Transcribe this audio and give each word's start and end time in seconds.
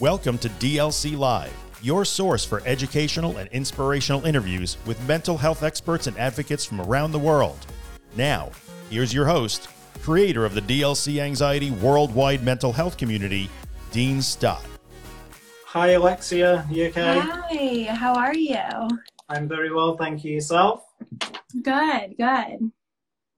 Welcome 0.00 0.38
to 0.38 0.48
DLC 0.48 1.18
Live, 1.18 1.52
your 1.82 2.04
source 2.04 2.44
for 2.44 2.62
educational 2.64 3.38
and 3.38 3.50
inspirational 3.50 4.24
interviews 4.24 4.76
with 4.86 5.08
mental 5.08 5.36
health 5.36 5.64
experts 5.64 6.06
and 6.06 6.16
advocates 6.16 6.64
from 6.64 6.80
around 6.80 7.10
the 7.10 7.18
world. 7.18 7.66
Now, 8.14 8.52
here's 8.90 9.12
your 9.12 9.26
host, 9.26 9.66
creator 10.02 10.44
of 10.44 10.54
the 10.54 10.60
DLC 10.60 11.20
Anxiety 11.20 11.72
Worldwide 11.72 12.44
Mental 12.44 12.72
Health 12.72 12.96
Community, 12.96 13.50
Dean 13.90 14.22
Stott. 14.22 14.64
Hi, 15.64 15.88
Alexia. 15.88 16.64
You 16.70 16.86
okay? 16.86 17.18
Hi, 17.18 17.92
how 17.92 18.14
are 18.14 18.36
you? 18.36 18.88
I'm 19.28 19.48
very 19.48 19.74
well, 19.74 19.96
thank 19.96 20.22
you. 20.22 20.34
Yourself? 20.34 20.84
Good, 21.60 22.14
good. 22.16 22.70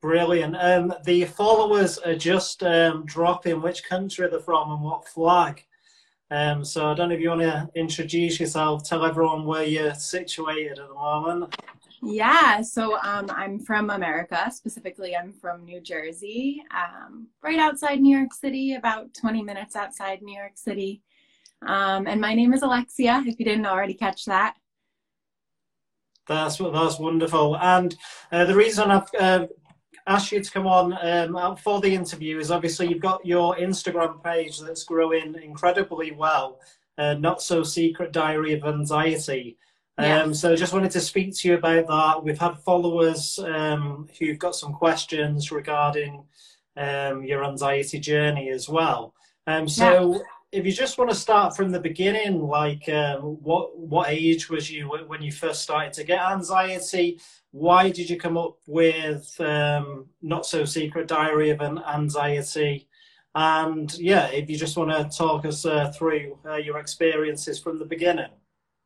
Brilliant. 0.02 0.56
Um, 0.60 0.92
the 1.06 1.24
followers 1.24 1.96
are 1.96 2.16
just 2.16 2.62
um, 2.62 3.06
dropping 3.06 3.62
which 3.62 3.82
country 3.84 4.28
they're 4.28 4.40
from 4.40 4.72
and 4.72 4.82
what 4.82 5.08
flag. 5.08 5.64
Um, 6.30 6.64
so 6.64 6.86
I 6.86 6.94
don't 6.94 7.08
know 7.08 7.14
if 7.14 7.20
you 7.20 7.30
want 7.30 7.40
to 7.40 7.68
introduce 7.74 8.38
yourself, 8.38 8.88
tell 8.88 9.04
everyone 9.04 9.44
where 9.44 9.64
you're 9.64 9.94
situated 9.94 10.78
at 10.78 10.88
the 10.88 10.94
moment. 10.94 11.56
Yeah, 12.02 12.62
so 12.62 12.98
um, 13.02 13.26
I'm 13.30 13.58
from 13.58 13.90
America. 13.90 14.50
Specifically, 14.52 15.16
I'm 15.16 15.32
from 15.32 15.64
New 15.64 15.80
Jersey, 15.80 16.62
um, 16.74 17.26
right 17.42 17.58
outside 17.58 18.00
New 18.00 18.16
York 18.16 18.32
City, 18.32 18.74
about 18.74 19.12
20 19.12 19.42
minutes 19.42 19.76
outside 19.76 20.22
New 20.22 20.38
York 20.38 20.52
City. 20.54 21.02
Um, 21.66 22.06
and 22.06 22.20
my 22.20 22.34
name 22.34 22.54
is 22.54 22.62
Alexia, 22.62 23.22
if 23.26 23.38
you 23.38 23.44
didn't 23.44 23.66
already 23.66 23.94
catch 23.94 24.24
that. 24.26 24.54
That's 26.26 26.58
that's 26.58 26.98
wonderful. 26.98 27.58
And 27.58 27.94
uh, 28.30 28.44
the 28.44 28.54
reason 28.54 28.90
I've 28.90 29.08
uh, 29.18 29.46
asked 30.06 30.32
you 30.32 30.42
to 30.42 30.50
come 30.50 30.66
on 30.66 30.96
um, 31.00 31.56
for 31.56 31.80
the 31.80 31.94
interview 31.94 32.38
is 32.38 32.50
obviously 32.50 32.88
you've 32.88 33.00
got 33.00 33.24
your 33.24 33.56
Instagram 33.56 34.22
page 34.22 34.60
that's 34.60 34.84
growing 34.84 35.34
incredibly 35.42 36.12
well. 36.12 36.60
Uh, 36.98 37.14
Not 37.14 37.42
so 37.42 37.62
secret 37.62 38.12
diary 38.12 38.52
of 38.52 38.64
anxiety. 38.64 39.56
Yeah. 39.98 40.22
Um, 40.22 40.34
so 40.34 40.56
just 40.56 40.72
wanted 40.72 40.90
to 40.92 41.00
speak 41.00 41.36
to 41.36 41.48
you 41.48 41.54
about 41.54 41.86
that. 41.86 42.24
We've 42.24 42.38
had 42.38 42.58
followers 42.60 43.38
um, 43.38 44.08
who've 44.18 44.38
got 44.38 44.54
some 44.54 44.72
questions 44.72 45.52
regarding 45.52 46.24
um, 46.76 47.22
your 47.24 47.44
anxiety 47.44 47.98
journey 47.98 48.50
as 48.50 48.68
well. 48.68 49.14
Um, 49.46 49.68
so 49.68 50.22
if 50.52 50.66
you 50.66 50.72
just 50.72 50.98
want 50.98 51.10
to 51.10 51.16
start 51.16 51.56
from 51.56 51.70
the 51.70 51.80
beginning, 51.80 52.40
like 52.40 52.88
um, 52.88 53.20
what 53.42 53.78
what 53.78 54.10
age 54.10 54.50
was 54.50 54.70
you 54.70 54.88
when 54.88 55.22
you 55.22 55.30
first 55.30 55.62
started 55.62 55.92
to 55.94 56.04
get 56.04 56.20
anxiety? 56.20 57.20
Why 57.52 57.90
did 57.90 58.10
you 58.10 58.18
come 58.18 58.36
up 58.36 58.56
with 58.66 59.40
um, 59.40 60.06
not 60.22 60.46
so 60.46 60.64
secret 60.64 61.06
diary 61.08 61.50
of 61.50 61.60
an 61.60 61.78
anxiety? 61.78 62.88
And 63.34 63.92
yeah, 63.98 64.26
if 64.26 64.50
you 64.50 64.56
just 64.56 64.76
want 64.76 64.90
to 64.90 65.16
talk 65.16 65.44
us 65.44 65.64
uh, 65.64 65.92
through 65.96 66.38
uh, 66.44 66.56
your 66.56 66.78
experiences 66.78 67.60
from 67.60 67.78
the 67.78 67.84
beginning. 67.84 68.30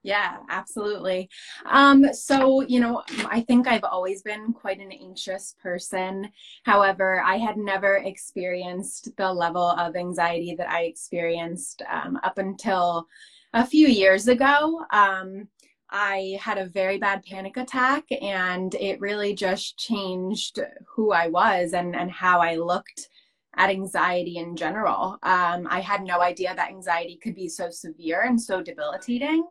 Yeah, 0.04 0.36
absolutely. 0.50 1.30
Um, 1.64 2.12
so, 2.12 2.60
you 2.60 2.78
know, 2.78 3.02
I 3.30 3.40
think 3.40 3.66
I've 3.66 3.84
always 3.84 4.20
been 4.20 4.52
quite 4.52 4.78
an 4.78 4.92
anxious 4.92 5.56
person. 5.62 6.30
However, 6.64 7.22
I 7.22 7.38
had 7.38 7.56
never 7.56 7.96
experienced 7.96 9.16
the 9.16 9.32
level 9.32 9.70
of 9.70 9.96
anxiety 9.96 10.54
that 10.58 10.68
I 10.68 10.82
experienced 10.82 11.80
um, 11.90 12.20
up 12.22 12.36
until 12.36 13.08
a 13.54 13.66
few 13.66 13.88
years 13.88 14.28
ago. 14.28 14.84
Um, 14.90 15.48
I 15.88 16.38
had 16.38 16.58
a 16.58 16.66
very 16.66 16.98
bad 16.98 17.22
panic 17.24 17.56
attack, 17.56 18.04
and 18.20 18.74
it 18.74 19.00
really 19.00 19.34
just 19.34 19.78
changed 19.78 20.60
who 20.86 21.12
I 21.12 21.28
was 21.28 21.72
and, 21.72 21.96
and 21.96 22.10
how 22.10 22.40
I 22.40 22.56
looked 22.56 23.08
at 23.56 23.70
anxiety 23.70 24.36
in 24.36 24.54
general. 24.54 25.18
Um, 25.22 25.66
I 25.70 25.80
had 25.80 26.02
no 26.02 26.20
idea 26.20 26.54
that 26.54 26.68
anxiety 26.68 27.18
could 27.22 27.34
be 27.34 27.48
so 27.48 27.70
severe 27.70 28.22
and 28.22 28.38
so 28.38 28.60
debilitating. 28.60 29.46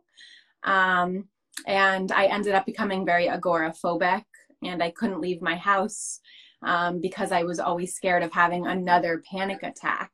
Um, 0.64 1.28
and 1.66 2.10
I 2.12 2.26
ended 2.26 2.54
up 2.54 2.66
becoming 2.66 3.06
very 3.06 3.28
agoraphobic 3.28 4.24
and 4.62 4.82
I 4.82 4.90
couldn't 4.90 5.20
leave 5.20 5.42
my 5.42 5.56
house 5.56 6.20
um, 6.62 7.00
because 7.00 7.32
I 7.32 7.42
was 7.42 7.60
always 7.60 7.94
scared 7.94 8.22
of 8.22 8.32
having 8.32 8.66
another 8.66 9.22
panic 9.30 9.62
attack. 9.62 10.10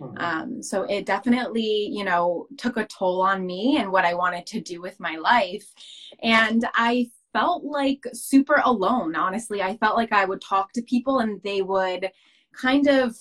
Mhm. 0.00 0.20
Um, 0.20 0.62
so 0.62 0.82
it 0.82 1.06
definitely, 1.06 1.88
you 1.90 2.04
know, 2.04 2.46
took 2.58 2.76
a 2.76 2.86
toll 2.86 3.22
on 3.22 3.46
me 3.46 3.78
and 3.78 3.90
what 3.90 4.04
I 4.04 4.14
wanted 4.14 4.46
to 4.48 4.60
do 4.60 4.80
with 4.82 5.00
my 5.00 5.16
life. 5.16 5.66
And 6.22 6.66
I 6.74 7.10
felt 7.32 7.64
like 7.64 8.06
super 8.12 8.60
alone, 8.64 9.16
honestly. 9.16 9.62
I 9.62 9.76
felt 9.78 9.96
like 9.96 10.12
I 10.12 10.24
would 10.24 10.42
talk 10.42 10.72
to 10.72 10.82
people 10.82 11.20
and 11.20 11.42
they 11.42 11.62
would 11.62 12.10
kind 12.52 12.86
of 12.88 13.16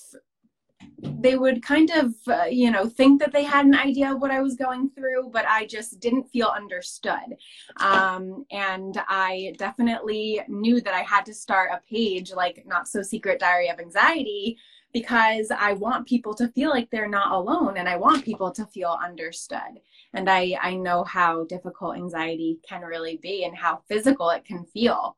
they 1.26 1.38
would 1.38 1.62
kind 1.64 1.90
of 1.92 2.14
uh, 2.28 2.46
you 2.50 2.72
know 2.72 2.88
think 2.88 3.20
that 3.20 3.32
they 3.32 3.44
had 3.44 3.66
an 3.66 3.76
idea 3.76 4.12
of 4.12 4.22
what 4.22 4.32
i 4.32 4.42
was 4.42 4.56
going 4.56 4.90
through 4.92 5.30
but 5.32 5.46
i 5.48 5.66
just 5.66 6.00
didn't 6.00 6.30
feel 6.30 6.48
understood 6.48 7.36
um, 7.78 8.46
and 8.52 9.02
i 9.08 9.54
definitely 9.58 10.42
knew 10.48 10.82
that 10.82 10.94
i 10.94 11.02
had 11.02 11.26
to 11.26 11.34
start 11.34 11.72
a 11.72 11.82
page 11.90 12.32
like 12.34 12.64
not 12.66 12.88
so 12.88 13.02
secret 13.02 13.40
diary 13.40 13.70
of 13.70 13.80
anxiety 13.80 14.58
because 14.94 15.52
i 15.58 15.74
want 15.74 16.08
people 16.08 16.34
to 16.34 16.48
feel 16.50 16.70
like 16.70 16.90
they're 16.90 17.08
not 17.08 17.32
alone 17.32 17.78
and 17.78 17.90
i 17.90 17.96
want 17.96 18.24
people 18.24 18.52
to 18.52 18.66
feel 18.68 18.98
understood 19.04 19.80
and 20.14 20.30
i 20.30 20.56
i 20.62 20.76
know 20.76 21.04
how 21.04 21.44
difficult 21.46 21.98
anxiety 21.98 22.60
can 22.68 22.82
really 22.82 23.18
be 23.18 23.46
and 23.46 23.56
how 23.56 23.82
physical 23.88 24.30
it 24.30 24.46
can 24.46 24.64
feel 24.66 25.18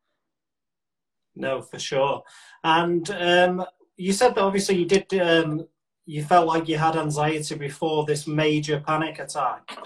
No, 1.36 1.62
for 1.62 1.78
sure. 1.78 2.24
And 2.64 3.08
um, 3.12 3.66
you 3.98 4.14
said 4.14 4.36
that 4.36 4.42
obviously 4.42 4.78
you 4.78 4.86
did. 4.86 5.14
Um, 5.20 5.68
you 6.08 6.24
felt 6.24 6.48
like 6.48 6.68
you 6.70 6.78
had 6.78 6.96
anxiety 6.96 7.54
before 7.56 8.06
this 8.06 8.26
major 8.26 8.80
panic 8.80 9.20
attack. 9.20 9.78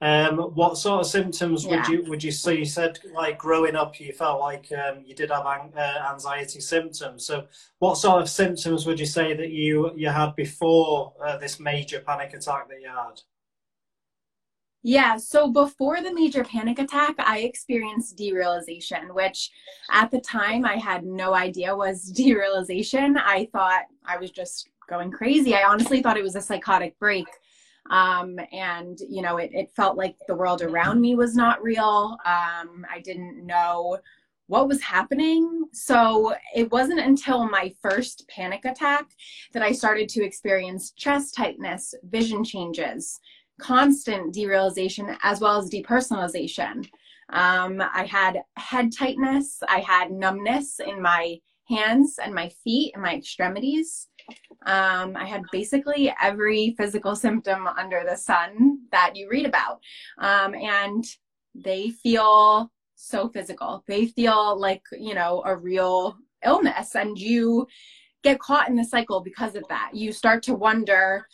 Um, 0.00 0.38
what 0.38 0.76
sort 0.76 1.00
of 1.00 1.06
symptoms 1.06 1.66
would 1.66 1.88
you 1.88 2.04
would 2.08 2.22
you 2.22 2.30
say? 2.30 2.56
You 2.56 2.64
said 2.64 2.98
like 3.14 3.38
growing 3.38 3.74
up, 3.74 3.98
you 3.98 4.12
felt 4.12 4.40
like 4.40 4.70
um, 4.72 5.02
you 5.04 5.14
did 5.14 5.30
have 5.30 5.46
an, 5.46 5.72
uh, 5.76 6.10
anxiety 6.12 6.60
symptoms. 6.60 7.24
So, 7.24 7.46
what 7.78 7.96
sort 7.96 8.22
of 8.22 8.28
symptoms 8.28 8.86
would 8.86 9.00
you 9.00 9.06
say 9.06 9.34
that 9.34 9.50
you 9.50 9.92
you 9.96 10.08
had 10.08 10.36
before 10.36 11.14
uh, 11.24 11.36
this 11.38 11.58
major 11.58 12.00
panic 12.00 12.34
attack 12.34 12.68
that 12.68 12.80
you 12.80 12.88
had? 12.88 13.20
Yeah, 14.84 15.16
so 15.16 15.50
before 15.50 16.00
the 16.00 16.14
major 16.14 16.44
panic 16.44 16.78
attack, 16.78 17.16
I 17.18 17.40
experienced 17.40 18.16
derealization, 18.16 19.12
which 19.12 19.50
at 19.90 20.12
the 20.12 20.20
time 20.20 20.64
I 20.64 20.76
had 20.76 21.04
no 21.04 21.34
idea 21.34 21.74
was 21.74 22.12
derealization. 22.16 23.20
I 23.20 23.48
thought 23.52 23.82
I 24.06 24.16
was 24.16 24.30
just 24.30 24.68
going 24.88 25.10
crazy. 25.10 25.54
I 25.54 25.64
honestly 25.64 26.02
thought 26.02 26.16
it 26.16 26.22
was 26.22 26.36
a 26.36 26.40
psychotic 26.40 26.98
break. 26.98 27.26
Um, 27.90 28.38
and, 28.52 28.98
you 29.08 29.22
know, 29.22 29.38
it, 29.38 29.50
it 29.54 29.70
felt 29.74 29.96
like 29.96 30.16
the 30.26 30.34
world 30.34 30.62
around 30.62 31.00
me 31.00 31.14
was 31.14 31.34
not 31.34 31.62
real. 31.62 32.18
Um, 32.24 32.84
I 32.90 33.00
didn't 33.02 33.46
know 33.46 33.98
what 34.46 34.68
was 34.68 34.82
happening. 34.82 35.64
So 35.72 36.34
it 36.54 36.70
wasn't 36.72 37.00
until 37.00 37.48
my 37.48 37.72
first 37.80 38.26
panic 38.28 38.64
attack 38.64 39.06
that 39.52 39.62
I 39.62 39.72
started 39.72 40.08
to 40.10 40.24
experience 40.24 40.90
chest 40.92 41.34
tightness, 41.34 41.94
vision 42.10 42.42
changes, 42.44 43.20
constant 43.60 44.34
derealization 44.34 45.16
as 45.22 45.40
well 45.40 45.58
as 45.58 45.70
depersonalization. 45.70 46.88
Um, 47.30 47.82
I 47.82 48.04
had 48.04 48.40
head 48.56 48.90
tightness, 48.96 49.58
I 49.68 49.80
had 49.80 50.10
numbness 50.10 50.80
in 50.80 51.02
my 51.02 51.38
hands 51.68 52.18
and 52.22 52.34
my 52.34 52.48
feet 52.64 52.92
and 52.94 53.02
my 53.02 53.14
extremities. 53.14 54.08
Um, 54.68 55.16
I 55.16 55.24
had 55.24 55.42
basically 55.50 56.12
every 56.22 56.74
physical 56.76 57.16
symptom 57.16 57.66
under 57.66 58.04
the 58.06 58.16
sun 58.16 58.80
that 58.92 59.16
you 59.16 59.26
read 59.30 59.46
about. 59.46 59.80
Um, 60.18 60.54
and 60.54 61.04
they 61.54 61.88
feel 61.88 62.70
so 62.94 63.30
physical. 63.30 63.82
They 63.88 64.06
feel 64.06 64.60
like, 64.60 64.82
you 64.92 65.14
know, 65.14 65.42
a 65.46 65.56
real 65.56 66.18
illness. 66.44 66.94
And 66.94 67.18
you 67.18 67.66
get 68.22 68.40
caught 68.40 68.68
in 68.68 68.76
the 68.76 68.84
cycle 68.84 69.20
because 69.20 69.54
of 69.54 69.66
that. 69.70 69.92
You 69.94 70.12
start 70.12 70.42
to 70.44 70.54
wonder, 70.54 71.26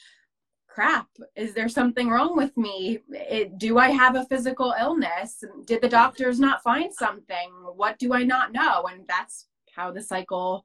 crap 0.69 1.09
is 1.37 1.55
there 1.55 1.69
something 1.69 2.09
wrong 2.09 2.37
with 2.37 2.57
me 2.57 2.99
it, 3.11 3.59
do 3.59 3.79
i 3.79 3.91
have 3.91 4.17
a 4.17 4.25
physical 4.25 4.75
illness 4.81 5.45
did 5.67 5.81
the 5.81 5.89
doctors 5.89 6.41
not 6.41 6.65
find 6.65 6.93
something 6.93 7.49
what 7.77 7.97
do 8.01 8.13
i 8.13 8.25
not 8.25 8.51
know 8.51 8.83
and 8.91 9.07
that's 9.07 9.47
how 9.77 9.93
the 9.93 10.03
cycle 10.03 10.65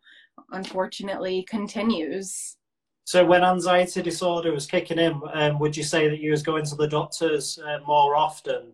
unfortunately 0.49 1.45
continues 1.47 2.57
So, 3.09 3.25
when 3.25 3.43
anxiety 3.43 4.03
disorder 4.03 4.51
was 4.51 4.67
kicking 4.67 4.99
in, 4.99 5.19
um, 5.33 5.57
would 5.57 5.75
you 5.75 5.81
say 5.81 6.09
that 6.09 6.19
you 6.19 6.29
was 6.29 6.43
going 6.43 6.63
to 6.65 6.75
the 6.75 6.87
doctors 6.87 7.57
uh, 7.57 7.79
more 7.87 8.15
often? 8.15 8.73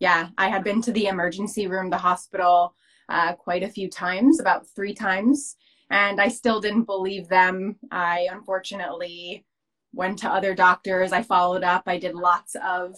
yeah 0.00 0.28
i 0.38 0.48
had 0.48 0.64
been 0.64 0.82
to 0.82 0.90
the 0.90 1.06
emergency 1.06 1.68
room 1.68 1.88
the 1.88 1.96
hospital 1.96 2.74
uh, 3.08 3.32
quite 3.34 3.62
a 3.62 3.68
few 3.68 3.88
times 3.88 4.40
about 4.40 4.66
three 4.74 4.92
times 4.92 5.54
and 5.90 6.20
i 6.20 6.26
still 6.26 6.60
didn't 6.60 6.82
believe 6.82 7.28
them. 7.28 7.76
I 7.92 8.26
unfortunately 8.32 9.46
went 9.92 10.18
to 10.18 10.28
other 10.28 10.52
doctors. 10.54 11.12
I 11.12 11.22
followed 11.22 11.62
up. 11.62 11.84
I 11.86 11.98
did 11.98 12.16
lots 12.16 12.56
of 12.56 12.96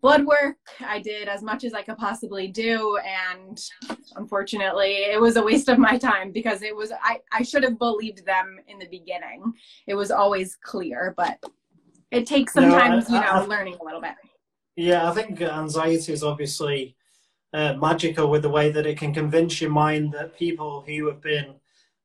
blood 0.00 0.24
work. 0.24 0.56
I 0.80 0.98
did 1.00 1.28
as 1.28 1.42
much 1.42 1.64
as 1.64 1.74
i 1.74 1.82
could 1.82 1.98
possibly 1.98 2.48
do 2.48 2.98
and 2.98 3.60
unfortunately 4.16 5.04
it 5.12 5.20
was 5.20 5.36
a 5.36 5.42
waste 5.42 5.68
of 5.68 5.78
my 5.78 5.98
time 5.98 6.32
because 6.32 6.62
it 6.62 6.74
was 6.74 6.92
i, 7.02 7.18
I 7.32 7.42
should 7.42 7.62
have 7.62 7.78
believed 7.78 8.24
them 8.24 8.58
in 8.68 8.78
the 8.78 8.88
beginning. 8.88 9.52
It 9.86 9.94
was 9.94 10.10
always 10.10 10.56
clear 10.56 11.14
but 11.16 11.38
it 12.10 12.26
takes 12.26 12.54
sometimes 12.54 13.08
no, 13.08 13.16
I, 13.16 13.18
you 13.18 13.24
know 13.24 13.32
I, 13.32 13.46
learning 13.46 13.76
a 13.80 13.84
little 13.84 14.00
bit. 14.00 14.14
Yeah 14.76 15.08
i 15.10 15.14
think 15.14 15.40
anxiety 15.40 16.12
is 16.12 16.22
obviously 16.22 16.96
uh, 17.52 17.74
magical 17.74 18.30
with 18.30 18.42
the 18.42 18.48
way 18.48 18.70
that 18.70 18.86
it 18.86 18.96
can 18.96 19.12
convince 19.12 19.60
your 19.60 19.70
mind 19.70 20.12
that 20.12 20.38
people 20.38 20.84
who 20.86 21.08
have 21.08 21.20
been 21.20 21.54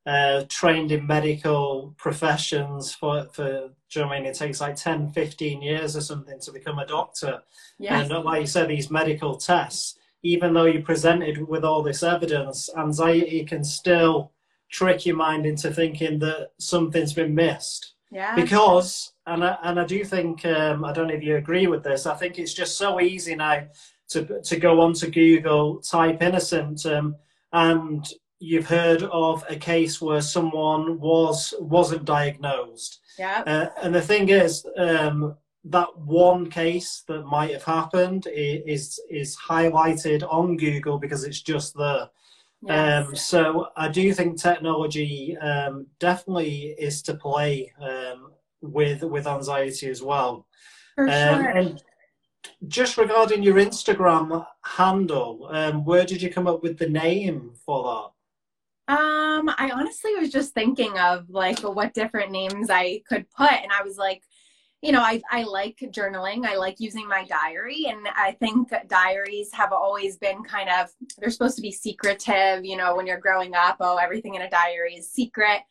uh, 0.05 0.43
trained 0.49 0.91
in 0.91 1.07
medical 1.07 1.95
professions 1.97 2.93
for, 2.93 3.25
for 3.33 3.69
do 3.89 3.99
you 3.99 4.05
know 4.05 4.11
I 4.11 4.19
mean? 4.19 4.27
It 4.27 4.35
takes 4.35 4.61
like 4.61 4.75
10, 4.75 5.11
15 5.11 5.61
years 5.61 5.95
or 5.95 6.01
something 6.01 6.39
to 6.41 6.51
become 6.51 6.79
a 6.79 6.85
doctor. 6.85 7.41
Yes. 7.79 8.09
And 8.09 8.23
like 8.23 8.41
you 8.41 8.47
said, 8.47 8.67
these 8.67 8.91
medical 8.91 9.35
tests, 9.35 9.97
even 10.21 10.53
though 10.53 10.65
you're 10.65 10.81
presented 10.81 11.47
with 11.47 11.63
all 11.63 11.81
this 11.81 12.03
evidence, 12.03 12.69
anxiety 12.77 13.43
can 13.45 13.63
still 13.63 14.31
trick 14.69 15.05
your 15.05 15.15
mind 15.15 15.45
into 15.45 15.71
thinking 15.71 16.19
that 16.19 16.51
something's 16.59 17.13
been 17.13 17.33
missed. 17.33 17.93
Yeah. 18.11 18.35
Because, 18.35 19.13
and 19.25 19.43
I, 19.43 19.57
and 19.63 19.79
I 19.79 19.85
do 19.85 20.03
think, 20.03 20.45
um, 20.45 20.85
I 20.85 20.93
don't 20.93 21.07
know 21.07 21.15
if 21.15 21.23
you 21.23 21.37
agree 21.37 21.67
with 21.67 21.83
this, 21.83 22.05
I 22.05 22.15
think 22.15 22.37
it's 22.37 22.53
just 22.53 22.77
so 22.77 23.01
easy 23.01 23.35
now 23.35 23.67
to, 24.09 24.41
to 24.41 24.57
go 24.57 24.81
onto 24.81 25.09
Google, 25.09 25.79
type 25.79 26.21
in 26.21 26.35
a 26.35 26.41
symptom, 26.41 27.15
and 27.51 28.07
you've 28.39 28.67
heard 28.67 29.03
of 29.03 29.43
a 29.49 29.55
case 29.55 30.01
where 30.01 30.21
someone 30.21 30.99
was 30.99 31.53
wasn't 31.59 32.05
diagnosed. 32.05 32.99
Yeah. 33.17 33.43
Uh, 33.45 33.69
and 33.81 33.95
the 33.95 34.01
thing 34.01 34.29
is, 34.29 34.65
um, 34.77 35.35
that 35.63 35.97
one 35.97 36.49
case 36.49 37.03
that 37.07 37.25
might 37.25 37.51
have 37.51 37.63
happened 37.63 38.27
is 38.31 38.99
is 39.09 39.35
highlighted 39.35 40.23
on 40.31 40.57
Google 40.57 40.97
because 40.97 41.23
it's 41.23 41.41
just 41.41 41.75
there. 41.75 42.09
Yes. 42.61 43.07
Um, 43.07 43.15
so 43.15 43.67
I 43.75 43.89
do 43.89 44.13
think 44.13 44.39
technology 44.39 45.37
um, 45.37 45.87
definitely 45.99 46.75
is 46.77 47.01
to 47.03 47.15
play 47.15 47.71
um, 47.81 48.31
with 48.61 49.03
with 49.03 49.27
anxiety 49.27 49.89
as 49.89 50.01
well. 50.01 50.45
For 50.95 51.09
um, 51.09 51.09
sure. 51.09 51.49
And 51.49 51.83
just 52.67 52.97
regarding 52.97 53.43
your 53.43 53.55
Instagram 53.55 54.45
handle, 54.63 55.47
um, 55.51 55.83
where 55.83 56.05
did 56.05 56.21
you 56.21 56.31
come 56.31 56.47
up 56.47 56.63
with 56.63 56.77
the 56.77 56.89
name 56.89 57.53
for 57.65 57.83
that? 57.83 58.14
Um, 58.87 59.49
I 59.57 59.71
honestly 59.73 60.15
was 60.15 60.31
just 60.31 60.53
thinking 60.53 60.97
of 60.99 61.29
like 61.29 61.59
what 61.61 61.93
different 61.95 62.31
names 62.31 62.69
I 62.69 63.01
could 63.09 63.25
put, 63.31 63.51
and 63.51 63.71
I 63.71 63.81
was 63.83 63.97
like, 63.97 64.21
you 64.81 64.91
know, 64.91 65.01
I 65.01 65.21
I 65.31 65.43
like 65.43 65.79
journaling. 65.91 66.45
I 66.45 66.57
like 66.57 66.75
using 66.79 67.07
my 67.07 67.25
diary, 67.25 67.87
and 67.87 68.07
I 68.15 68.33
think 68.33 68.71
diaries 68.87 69.49
have 69.53 69.71
always 69.71 70.17
been 70.17 70.43
kind 70.43 70.69
of 70.69 70.89
they're 71.17 71.31
supposed 71.31 71.55
to 71.55 71.63
be 71.63 71.71
secretive. 71.71 72.63
You 72.63 72.77
know, 72.77 72.95
when 72.95 73.07
you're 73.07 73.19
growing 73.19 73.55
up, 73.55 73.77
oh, 73.79 73.97
everything 73.97 74.35
in 74.35 74.43
a 74.43 74.49
diary 74.49 74.93
is 74.95 75.11
secret. 75.11 75.61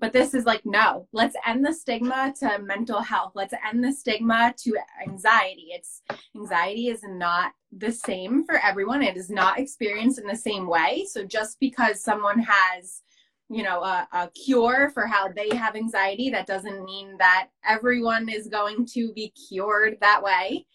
But 0.00 0.12
this 0.12 0.34
is 0.34 0.44
like, 0.44 0.62
no, 0.64 1.08
let's 1.12 1.36
end 1.46 1.64
the 1.64 1.72
stigma 1.72 2.34
to 2.40 2.58
mental 2.58 3.00
health. 3.00 3.32
Let's 3.34 3.54
end 3.70 3.82
the 3.82 3.92
stigma 3.92 4.54
to 4.58 4.76
anxiety. 5.06 5.68
It's 5.70 6.02
anxiety 6.36 6.88
is 6.88 7.02
not 7.04 7.52
the 7.72 7.92
same 7.92 8.44
for 8.44 8.56
everyone. 8.56 9.02
It 9.02 9.16
is 9.16 9.30
not 9.30 9.58
experienced 9.58 10.18
in 10.18 10.26
the 10.26 10.36
same 10.36 10.66
way. 10.66 11.06
So 11.08 11.24
just 11.24 11.58
because 11.60 12.02
someone 12.02 12.40
has, 12.40 13.02
you 13.48 13.62
know, 13.62 13.82
a, 13.82 14.08
a 14.12 14.30
cure 14.30 14.90
for 14.90 15.06
how 15.06 15.28
they 15.28 15.54
have 15.54 15.76
anxiety, 15.76 16.28
that 16.30 16.46
doesn't 16.46 16.84
mean 16.84 17.16
that 17.18 17.48
everyone 17.64 18.28
is 18.28 18.48
going 18.48 18.86
to 18.94 19.12
be 19.12 19.32
cured 19.48 19.98
that 20.00 20.22
way. 20.22 20.66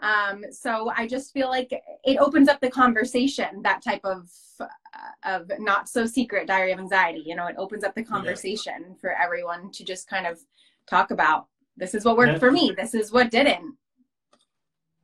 Um, 0.00 0.44
so 0.50 0.92
I 0.94 1.06
just 1.06 1.32
feel 1.32 1.48
like 1.48 1.72
it 2.04 2.18
opens 2.18 2.48
up 2.48 2.60
the 2.60 2.70
conversation, 2.70 3.62
that 3.62 3.82
type 3.82 4.02
of 4.04 4.28
of 5.24 5.50
not 5.58 5.88
so 5.88 6.06
secret 6.06 6.46
diary 6.46 6.72
of 6.72 6.78
anxiety. 6.78 7.22
You 7.24 7.36
know, 7.36 7.46
it 7.46 7.56
opens 7.58 7.84
up 7.84 7.94
the 7.94 8.02
conversation 8.02 8.84
yeah. 8.88 8.94
for 9.00 9.10
everyone 9.12 9.70
to 9.72 9.84
just 9.84 10.08
kind 10.08 10.26
of 10.26 10.38
talk 10.88 11.10
about 11.10 11.46
this 11.76 11.94
is 11.94 12.04
what 12.04 12.16
worked 12.16 12.34
yeah. 12.34 12.38
for 12.38 12.50
me, 12.50 12.72
this 12.76 12.94
is 12.94 13.12
what 13.12 13.30
didn't. 13.30 13.76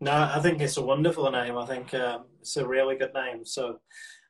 No, 0.01 0.13
I 0.13 0.41
think 0.41 0.61
it's 0.61 0.79
a 0.79 0.83
wonderful 0.83 1.31
name. 1.31 1.57
I 1.57 1.67
think 1.67 1.95
um, 1.95 2.25
it's 2.41 2.57
a 2.57 2.67
really 2.67 2.97
good 2.97 3.15
name. 3.15 3.45
So 3.45 3.79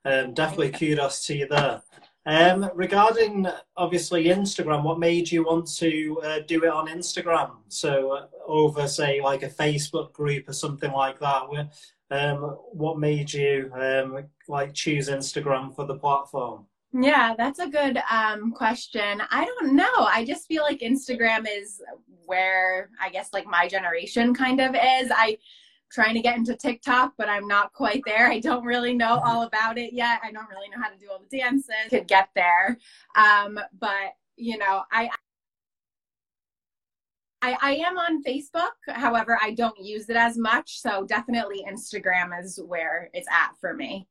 um, 0.05 0.35
definitely 0.35 0.71
kudos 0.71 1.25
to 1.27 1.37
you 1.37 1.47
there. 1.49 1.83
Um, 2.25 2.71
regarding 2.75 3.49
obviously 3.77 4.27
Instagram, 4.27 4.85
what 4.85 4.99
made 4.99 5.31
you 5.31 5.45
want 5.45 5.67
to 5.77 6.21
uh, 6.23 6.39
do 6.47 6.63
it 6.65 6.71
on 6.71 6.89
Instagram? 6.89 7.53
So 7.69 8.13
uh, 8.13 8.27
over, 8.47 8.87
say, 8.87 9.21
like 9.21 9.43
a 9.43 9.49
Facebook 9.49 10.13
group 10.13 10.49
or 10.49 10.53
something 10.53 10.93
like 10.93 11.19
that. 11.21 11.49
Um, 12.13 12.59
what 12.73 12.99
made 12.99 13.33
you 13.33 13.71
um, 13.75 14.25
like 14.47 14.75
choose 14.75 15.09
Instagram 15.09 15.75
for 15.75 15.87
the 15.87 15.95
platform? 15.95 16.67
Yeah, 16.93 17.35
that's 17.39 17.59
a 17.59 17.69
good 17.69 18.03
um, 18.11 18.53
question. 18.53 19.23
I 19.31 19.47
don't 19.47 19.75
know. 19.75 19.95
I 19.97 20.23
just 20.27 20.47
feel 20.47 20.63
like 20.63 20.81
Instagram 20.81 21.47
is 21.51 21.81
where 22.27 22.91
I 23.01 23.09
guess 23.09 23.31
like 23.33 23.47
my 23.47 23.67
generation 23.67 24.35
kind 24.35 24.61
of 24.61 24.75
is. 24.75 25.11
I 25.11 25.39
trying 25.91 26.15
to 26.15 26.21
get 26.21 26.37
into 26.37 26.55
TikTok, 26.55 27.15
but 27.17 27.31
I'm 27.31 27.47
not 27.47 27.73
quite 27.73 28.03
there. 28.05 28.31
I 28.31 28.41
don't 28.41 28.65
really 28.65 28.95
know 28.95 29.17
mm-hmm. 29.17 29.29
all 29.29 29.43
about 29.43 29.79
it 29.79 29.95
yet. 29.95 30.21
I 30.23 30.33
don't 30.33 30.49
really 30.49 30.69
know 30.69 30.83
how 30.83 30.91
to 30.91 30.99
do 30.99 31.09
all 31.11 31.19
the 31.19 31.39
dances. 31.39 31.75
Could 31.89 32.09
get 32.09 32.29
there, 32.35 32.79
um, 33.17 33.59
but 33.79 34.13
you 34.37 34.59
know, 34.59 34.83
I, 34.93 35.09
I 37.43 37.57
I 37.61 37.75
am 37.87 37.99
on 37.99 38.23
Facebook. 38.23 38.71
However, 38.89 39.39
I 39.43 39.53
don't 39.53 39.79
use 39.79 40.09
it 40.09 40.17
as 40.17 40.39
much. 40.39 40.81
So 40.81 41.05
definitely 41.05 41.65
Instagram 41.71 42.31
is 42.41 42.59
where 42.67 43.11
it's 43.13 43.29
at 43.31 43.53
for 43.61 43.75
me. 43.75 44.09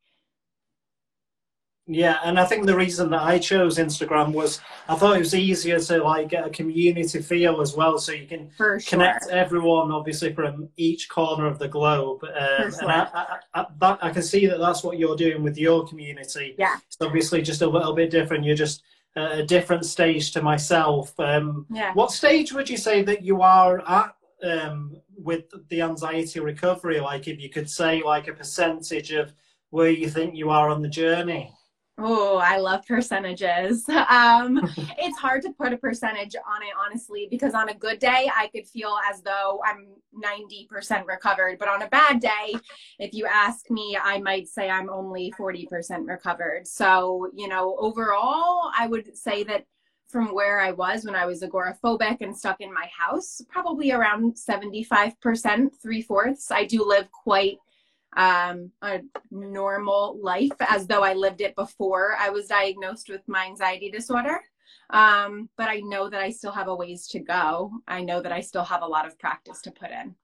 Yeah, 1.87 2.19
and 2.23 2.39
I 2.39 2.45
think 2.45 2.67
the 2.67 2.75
reason 2.75 3.09
that 3.09 3.23
I 3.23 3.39
chose 3.39 3.77
Instagram 3.77 4.33
was 4.33 4.61
I 4.87 4.95
thought 4.95 5.15
it 5.15 5.19
was 5.19 5.33
easier 5.33 5.79
to 5.79 6.03
like 6.03 6.29
get 6.29 6.45
a 6.45 6.49
community 6.49 7.21
feel 7.21 7.59
as 7.59 7.75
well, 7.75 7.97
so 7.97 8.11
you 8.11 8.27
can 8.27 8.51
sure. 8.55 8.79
connect 8.87 9.27
everyone, 9.29 9.91
obviously 9.91 10.31
from 10.31 10.69
each 10.77 11.09
corner 11.09 11.47
of 11.47 11.57
the 11.57 11.67
globe. 11.67 12.23
Um, 12.23 12.71
sure. 12.71 12.81
And 12.83 12.91
I, 12.91 13.07
I, 13.13 13.37
I, 13.55 13.65
that, 13.79 13.99
I 14.03 14.09
can 14.11 14.21
see 14.21 14.45
that 14.45 14.59
that's 14.59 14.83
what 14.83 14.99
you're 14.99 15.17
doing 15.17 15.41
with 15.41 15.57
your 15.57 15.85
community. 15.87 16.55
Yeah, 16.57 16.77
it's 16.85 16.97
obviously 17.01 17.41
just 17.41 17.63
a 17.63 17.67
little 17.67 17.93
bit 17.93 18.11
different. 18.11 18.45
You're 18.45 18.55
just 18.55 18.83
a 19.15 19.43
different 19.43 19.85
stage 19.85 20.31
to 20.31 20.41
myself. 20.41 21.17
Um, 21.19 21.65
yeah. 21.69 21.93
What 21.93 22.11
stage 22.11 22.53
would 22.53 22.69
you 22.69 22.77
say 22.77 23.03
that 23.03 23.23
you 23.23 23.41
are 23.41 23.81
at 23.87 24.15
um, 24.43 24.95
with 25.17 25.45
the 25.69 25.81
anxiety 25.81 26.39
recovery? 26.39 26.99
Like, 26.99 27.27
if 27.27 27.39
you 27.39 27.49
could 27.49 27.69
say 27.69 28.01
like 28.03 28.27
a 28.27 28.33
percentage 28.33 29.11
of 29.11 29.33
where 29.69 29.89
you 29.89 30.09
think 30.09 30.35
you 30.35 30.49
are 30.49 30.69
on 30.69 30.81
the 30.81 30.89
journey. 30.89 31.53
Oh, 32.03 32.37
I 32.37 32.57
love 32.57 32.85
percentages. 32.85 33.85
Um, 34.11 34.59
it's 34.97 35.17
hard 35.17 35.41
to 35.43 35.51
put 35.51 35.71
a 35.71 35.77
percentage 35.77 36.35
on 36.35 36.63
it, 36.63 36.73
honestly, 36.77 37.27
because 37.29 37.53
on 37.53 37.69
a 37.69 37.73
good 37.73 37.99
day, 37.99 38.29
I 38.35 38.47
could 38.47 38.67
feel 38.67 38.97
as 39.09 39.21
though 39.21 39.61
I'm 39.65 39.87
90% 40.21 41.05
recovered. 41.05 41.59
But 41.59 41.69
on 41.69 41.83
a 41.83 41.87
bad 41.87 42.19
day, 42.19 42.55
if 42.99 43.13
you 43.13 43.25
ask 43.25 43.69
me, 43.69 43.97
I 44.01 44.19
might 44.19 44.47
say 44.47 44.69
I'm 44.69 44.89
only 44.89 45.33
40% 45.39 46.07
recovered. 46.07 46.67
So, 46.67 47.29
you 47.33 47.47
know, 47.47 47.77
overall, 47.79 48.71
I 48.77 48.87
would 48.87 49.15
say 49.15 49.43
that 49.43 49.65
from 50.07 50.33
where 50.33 50.59
I 50.59 50.71
was 50.71 51.05
when 51.05 51.15
I 51.15 51.25
was 51.25 51.41
agoraphobic 51.41 52.17
and 52.21 52.35
stuck 52.35 52.59
in 52.59 52.73
my 52.73 52.87
house, 52.97 53.41
probably 53.49 53.91
around 53.91 54.35
75%, 54.35 55.69
three 55.81 56.01
fourths. 56.01 56.51
I 56.51 56.65
do 56.65 56.85
live 56.85 57.09
quite 57.11 57.57
um, 58.17 58.71
a 58.81 59.01
normal 59.29 60.19
life 60.21 60.51
as 60.59 60.87
though 60.87 61.03
I 61.03 61.13
lived 61.13 61.41
it 61.41 61.55
before 61.55 62.15
I 62.19 62.29
was 62.29 62.47
diagnosed 62.47 63.09
with 63.09 63.21
my 63.27 63.45
anxiety 63.45 63.89
disorder. 63.89 64.41
Um, 64.89 65.49
but 65.57 65.69
I 65.69 65.79
know 65.79 66.09
that 66.09 66.21
I 66.21 66.31
still 66.31 66.51
have 66.51 66.67
a 66.67 66.75
ways 66.75 67.07
to 67.07 67.19
go. 67.19 67.71
I 67.87 68.01
know 68.01 68.21
that 68.21 68.31
I 68.31 68.41
still 68.41 68.65
have 68.65 68.81
a 68.81 68.87
lot 68.87 69.07
of 69.07 69.17
practice 69.17 69.61
to 69.61 69.71
put 69.71 69.91
in. 69.91 70.15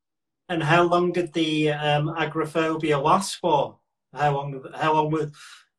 And 0.50 0.62
how 0.64 0.84
long 0.84 1.12
did 1.12 1.34
the 1.34 1.72
um, 1.72 2.10
agoraphobia 2.18 2.98
last 2.98 3.36
for? 3.36 3.78
How 4.14 4.34
long? 4.34 4.64
How 4.76 4.94
long 4.94 5.12
would 5.12 5.34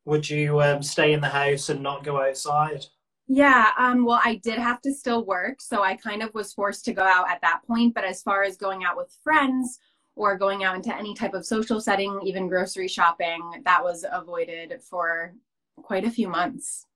would 0.05 0.29
you 0.29 0.61
um, 0.61 0.81
stay 0.81 1.13
in 1.13 1.21
the 1.21 1.27
house 1.27 1.69
and 1.69 1.81
not 1.81 2.03
go 2.03 2.21
outside? 2.21 2.85
Yeah, 3.27 3.69
um, 3.77 4.05
well, 4.05 4.19
I 4.23 4.35
did 4.35 4.57
have 4.57 4.81
to 4.81 4.93
still 4.93 5.23
work, 5.23 5.61
so 5.61 5.83
I 5.83 5.95
kind 5.95 6.23
of 6.23 6.33
was 6.33 6.53
forced 6.53 6.83
to 6.85 6.93
go 6.93 7.03
out 7.03 7.29
at 7.29 7.41
that 7.41 7.61
point. 7.67 7.93
But 7.93 8.05
as 8.05 8.23
far 8.23 8.43
as 8.43 8.57
going 8.57 8.83
out 8.83 8.97
with 8.97 9.15
friends 9.23 9.79
or 10.19 10.37
going 10.37 10.65
out 10.65 10.75
into 10.75 10.93
any 10.93 11.13
type 11.13 11.33
of 11.33 11.45
social 11.45 11.79
setting, 11.79 12.19
even 12.25 12.49
grocery 12.49 12.89
shopping, 12.89 13.39
that 13.63 13.81
was 13.81 14.03
avoided 14.11 14.81
for 14.81 15.33
quite 15.81 16.03
a 16.03 16.11
few 16.11 16.27
months. 16.27 16.87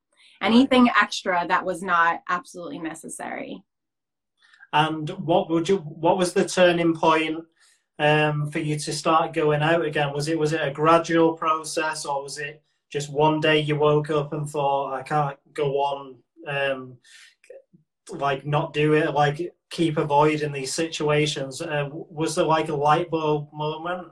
Anything 0.41 0.89
extra 1.01 1.45
that 1.47 1.63
was 1.63 1.81
not 1.81 2.21
absolutely 2.27 2.79
necessary. 2.79 3.63
And 4.73 5.09
what 5.11 5.49
would 5.49 5.69
you? 5.69 5.77
What 5.77 6.17
was 6.17 6.33
the 6.33 6.45
turning 6.45 6.93
point 6.93 7.45
um, 7.97 8.51
for 8.51 8.59
you 8.59 8.77
to 8.77 8.91
start 8.91 9.31
going 9.31 9.61
out 9.61 9.85
again? 9.85 10.11
Was 10.11 10.27
it 10.27 10.37
was 10.37 10.51
it 10.51 10.67
a 10.67 10.71
gradual 10.71 11.31
process, 11.31 12.05
or 12.05 12.23
was 12.23 12.39
it 12.39 12.61
just 12.91 13.09
one 13.09 13.39
day 13.39 13.61
you 13.61 13.77
woke 13.77 14.09
up 14.09 14.33
and 14.33 14.49
thought, 14.49 14.93
I 14.93 15.01
can't 15.01 15.37
go 15.53 15.77
on, 15.77 16.15
um, 16.45 16.97
like 18.09 18.45
not 18.45 18.73
do 18.73 18.95
it, 18.95 19.13
like 19.13 19.53
keep 19.73 19.97
avoiding 19.97 20.51
these 20.51 20.73
situations. 20.73 21.61
Uh, 21.61 21.89
was 21.91 22.35
there 22.35 22.45
like 22.45 22.69
a 22.69 22.75
light 22.75 23.09
bulb 23.09 23.49
moment? 23.51 24.07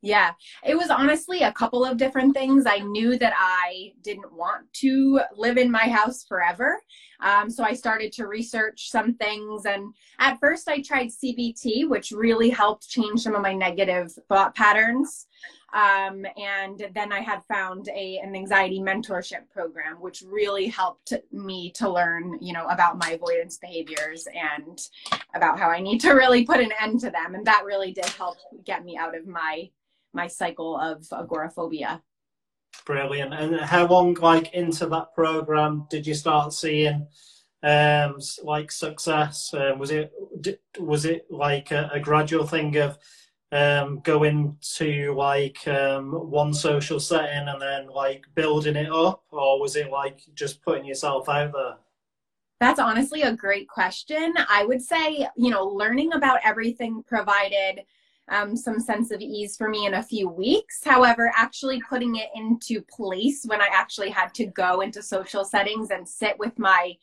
Yeah, 0.00 0.32
it 0.64 0.76
was 0.76 0.90
honestly 0.90 1.42
a 1.42 1.52
couple 1.52 1.84
of 1.84 1.96
different 1.96 2.34
things. 2.34 2.64
I 2.66 2.78
knew 2.78 3.18
that 3.18 3.34
I 3.36 3.92
didn't 4.02 4.32
want 4.32 4.72
to 4.74 5.20
live 5.36 5.58
in 5.58 5.70
my 5.70 5.88
house 5.88 6.24
forever. 6.24 6.80
Um, 7.22 7.48
so 7.48 7.64
I 7.64 7.72
started 7.72 8.12
to 8.14 8.26
research 8.26 8.90
some 8.90 9.14
things. 9.14 9.64
And 9.64 9.94
at 10.18 10.38
first, 10.40 10.68
I 10.68 10.82
tried 10.82 11.08
CBT, 11.08 11.88
which 11.88 12.10
really 12.10 12.50
helped 12.50 12.88
change 12.88 13.20
some 13.20 13.34
of 13.34 13.42
my 13.42 13.54
negative 13.54 14.12
thought 14.28 14.54
patterns. 14.54 15.26
Um, 15.72 16.26
and 16.36 16.86
then 16.94 17.12
I 17.12 17.20
had 17.20 17.42
found 17.44 17.88
a, 17.88 18.18
an 18.18 18.36
anxiety 18.36 18.78
mentorship 18.78 19.48
program, 19.50 20.00
which 20.00 20.22
really 20.26 20.66
helped 20.66 21.14
me 21.32 21.70
to 21.72 21.88
learn, 21.88 22.38
you 22.42 22.52
know, 22.52 22.66
about 22.66 22.98
my 22.98 23.12
avoidance 23.12 23.56
behaviors 23.56 24.28
and 24.34 24.78
about 25.34 25.58
how 25.58 25.70
I 25.70 25.80
need 25.80 26.00
to 26.00 26.12
really 26.12 26.44
put 26.44 26.60
an 26.60 26.72
end 26.78 27.00
to 27.00 27.10
them. 27.10 27.34
And 27.34 27.46
that 27.46 27.64
really 27.64 27.92
did 27.92 28.04
help 28.06 28.36
get 28.64 28.84
me 28.84 28.96
out 28.98 29.16
of 29.16 29.26
my 29.26 29.70
my 30.14 30.26
cycle 30.26 30.76
of 30.78 31.06
agoraphobia. 31.10 32.02
Brilliant. 32.84 33.34
And 33.34 33.60
how 33.60 33.86
long, 33.86 34.14
like, 34.14 34.52
into 34.54 34.86
that 34.86 35.14
program 35.14 35.86
did 35.88 36.06
you 36.06 36.14
start 36.14 36.52
seeing, 36.52 37.06
um, 37.62 38.18
like, 38.42 38.72
success? 38.72 39.54
Um, 39.54 39.78
was 39.78 39.90
it 39.90 40.12
was 40.78 41.04
it 41.04 41.26
like 41.30 41.70
a, 41.70 41.90
a 41.92 42.00
gradual 42.00 42.46
thing 42.46 42.76
of 42.76 42.98
um, 43.52 44.00
going 44.00 44.56
to 44.76 45.14
like 45.14 45.68
um, 45.68 46.12
one 46.30 46.54
social 46.54 46.98
setting 46.98 47.48
and 47.48 47.60
then 47.60 47.86
like 47.88 48.24
building 48.34 48.76
it 48.76 48.90
up, 48.90 49.24
or 49.30 49.60
was 49.60 49.76
it 49.76 49.90
like 49.90 50.20
just 50.34 50.62
putting 50.62 50.86
yourself 50.86 51.28
out 51.28 51.52
there? 51.52 51.76
That's 52.60 52.80
honestly 52.80 53.22
a 53.22 53.36
great 53.36 53.68
question. 53.68 54.34
I 54.48 54.64
would 54.64 54.80
say, 54.80 55.28
you 55.36 55.50
know, 55.50 55.66
learning 55.66 56.14
about 56.14 56.40
everything 56.44 57.02
provided 57.02 57.84
um, 58.28 58.56
some 58.56 58.80
sense 58.80 59.10
of 59.10 59.20
ease 59.20 59.56
for 59.56 59.68
me 59.68 59.86
in 59.86 59.94
a 59.94 60.02
few 60.02 60.28
weeks. 60.28 60.80
However, 60.84 61.32
actually 61.36 61.80
putting 61.88 62.16
it 62.16 62.28
into 62.34 62.82
place 62.82 63.44
when 63.46 63.60
I 63.60 63.68
actually 63.72 64.10
had 64.10 64.32
to 64.34 64.46
go 64.46 64.80
into 64.80 65.02
social 65.02 65.44
settings 65.44 65.90
and 65.90 66.08
sit 66.08 66.38
with 66.38 66.58
my 66.58 66.94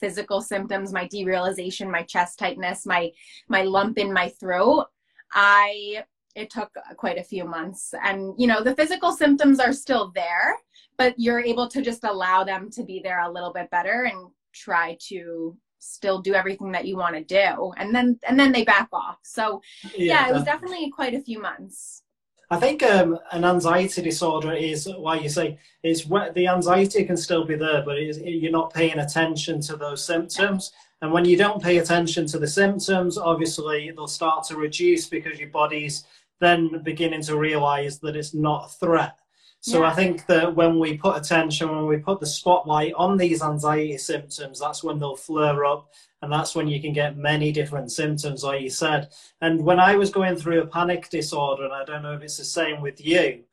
physical 0.00 0.40
symptoms, 0.40 0.92
my 0.92 1.06
derealization, 1.08 1.90
my 1.90 2.02
chest 2.02 2.38
tightness, 2.38 2.86
my 2.86 3.10
my 3.48 3.62
lump 3.62 3.98
in 3.98 4.12
my 4.12 4.28
throat, 4.40 4.86
I 5.32 6.04
it 6.34 6.50
took 6.50 6.70
quite 6.96 7.18
a 7.18 7.24
few 7.24 7.44
months. 7.44 7.92
And 8.04 8.32
you 8.38 8.46
know, 8.46 8.62
the 8.62 8.76
physical 8.76 9.12
symptoms 9.12 9.58
are 9.58 9.72
still 9.72 10.12
there, 10.14 10.56
but 10.96 11.14
you're 11.18 11.40
able 11.40 11.68
to 11.68 11.82
just 11.82 12.04
allow 12.04 12.44
them 12.44 12.70
to 12.70 12.84
be 12.84 13.00
there 13.02 13.20
a 13.20 13.30
little 13.30 13.52
bit 13.52 13.70
better 13.70 14.04
and 14.04 14.28
try 14.52 14.96
to 15.08 15.56
still 15.78 16.20
do 16.20 16.34
everything 16.34 16.72
that 16.72 16.86
you 16.86 16.96
want 16.96 17.14
to 17.14 17.24
do 17.24 17.72
and 17.76 17.94
then 17.94 18.18
and 18.28 18.38
then 18.38 18.52
they 18.52 18.64
back 18.64 18.88
off 18.92 19.18
so 19.22 19.60
yeah, 19.96 20.26
yeah 20.26 20.28
it 20.28 20.34
was 20.34 20.44
definitely 20.44 20.90
quite 20.90 21.14
a 21.14 21.20
few 21.20 21.40
months 21.40 22.02
I 22.50 22.56
think 22.56 22.82
um, 22.82 23.18
an 23.32 23.44
anxiety 23.44 24.00
disorder 24.00 24.54
is 24.54 24.88
why 24.96 25.16
you 25.16 25.28
say 25.28 25.58
is 25.82 26.06
what 26.06 26.32
the 26.32 26.46
anxiety 26.46 27.04
can 27.04 27.16
still 27.16 27.44
be 27.44 27.56
there, 27.56 27.82
but 27.82 27.98
you're 27.98 28.50
not 28.50 28.72
paying 28.72 28.98
attention 29.00 29.60
to 29.62 29.76
those 29.76 30.02
symptoms. 30.02 30.72
And 31.02 31.12
when 31.12 31.26
you 31.26 31.36
don't 31.36 31.62
pay 31.62 31.76
attention 31.78 32.26
to 32.28 32.38
the 32.38 32.46
symptoms, 32.46 33.18
obviously 33.18 33.90
they'll 33.90 34.08
start 34.08 34.44
to 34.44 34.56
reduce 34.56 35.06
because 35.08 35.38
your 35.38 35.50
body's 35.50 36.04
then 36.40 36.82
beginning 36.82 37.22
to 37.22 37.36
realize 37.36 37.98
that 37.98 38.16
it's 38.16 38.32
not 38.32 38.66
a 38.66 38.68
threat. 38.68 39.18
So 39.60 39.80
yeah. 39.80 39.90
I 39.90 39.94
think 39.94 40.26
that 40.26 40.54
when 40.54 40.78
we 40.78 40.96
put 40.96 41.16
attention, 41.16 41.68
when 41.68 41.86
we 41.86 41.98
put 41.98 42.20
the 42.20 42.26
spotlight 42.26 42.92
on 42.94 43.16
these 43.16 43.42
anxiety 43.42 43.98
symptoms, 43.98 44.60
that's 44.60 44.84
when 44.84 44.98
they'll 44.98 45.16
flare 45.16 45.64
up 45.64 45.90
and 46.22 46.32
that's 46.32 46.54
when 46.54 46.68
you 46.68 46.80
can 46.80 46.92
get 46.92 47.16
many 47.16 47.52
different 47.52 47.90
symptoms, 47.90 48.44
like 48.44 48.62
you 48.62 48.70
said. 48.70 49.08
And 49.40 49.64
when 49.64 49.80
I 49.80 49.96
was 49.96 50.10
going 50.10 50.36
through 50.36 50.62
a 50.62 50.66
panic 50.66 51.08
disorder, 51.10 51.64
and 51.64 51.72
I 51.72 51.84
don't 51.84 52.02
know 52.02 52.14
if 52.14 52.22
it's 52.22 52.36
the 52.36 52.44
same 52.44 52.80
with 52.80 53.04
you, 53.04 53.44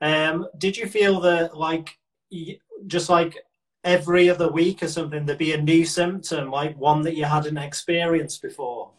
um, 0.00 0.46
did 0.58 0.76
you 0.76 0.86
feel 0.86 1.20
that 1.20 1.56
like 1.56 1.98
just 2.86 3.08
like 3.08 3.38
every 3.84 4.28
other 4.28 4.50
week 4.50 4.82
or 4.82 4.88
something, 4.88 5.24
there'd 5.24 5.38
be 5.38 5.52
a 5.52 5.60
new 5.60 5.84
symptom, 5.84 6.50
like 6.50 6.76
one 6.78 7.02
that 7.02 7.16
you 7.16 7.24
hadn't 7.24 7.58
experienced 7.58 8.42
before? 8.42 8.90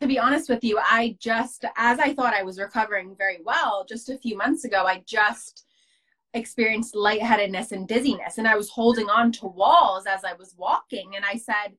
To 0.00 0.06
be 0.06 0.18
honest 0.18 0.50
with 0.50 0.62
you, 0.64 0.78
I 0.82 1.16
just, 1.18 1.64
as 1.76 1.98
I 1.98 2.12
thought 2.14 2.34
I 2.34 2.42
was 2.42 2.58
recovering 2.58 3.14
very 3.16 3.38
well, 3.44 3.86
just 3.88 4.10
a 4.10 4.18
few 4.18 4.36
months 4.36 4.64
ago, 4.64 4.84
I 4.86 5.02
just 5.06 5.66
experienced 6.34 6.94
lightheadedness 6.94 7.72
and 7.72 7.88
dizziness. 7.88 8.38
And 8.38 8.46
I 8.46 8.56
was 8.56 8.68
holding 8.68 9.08
on 9.08 9.32
to 9.32 9.46
walls 9.46 10.04
as 10.06 10.24
I 10.24 10.34
was 10.34 10.54
walking. 10.58 11.16
And 11.16 11.24
I 11.24 11.36
said, 11.36 11.76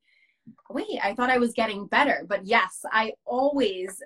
wait, 0.70 1.00
I 1.04 1.14
thought 1.14 1.30
I 1.30 1.38
was 1.38 1.54
getting 1.54 1.88
better. 1.88 2.26
But 2.28 2.46
yes, 2.46 2.84
I 2.92 3.14
always 3.26 4.02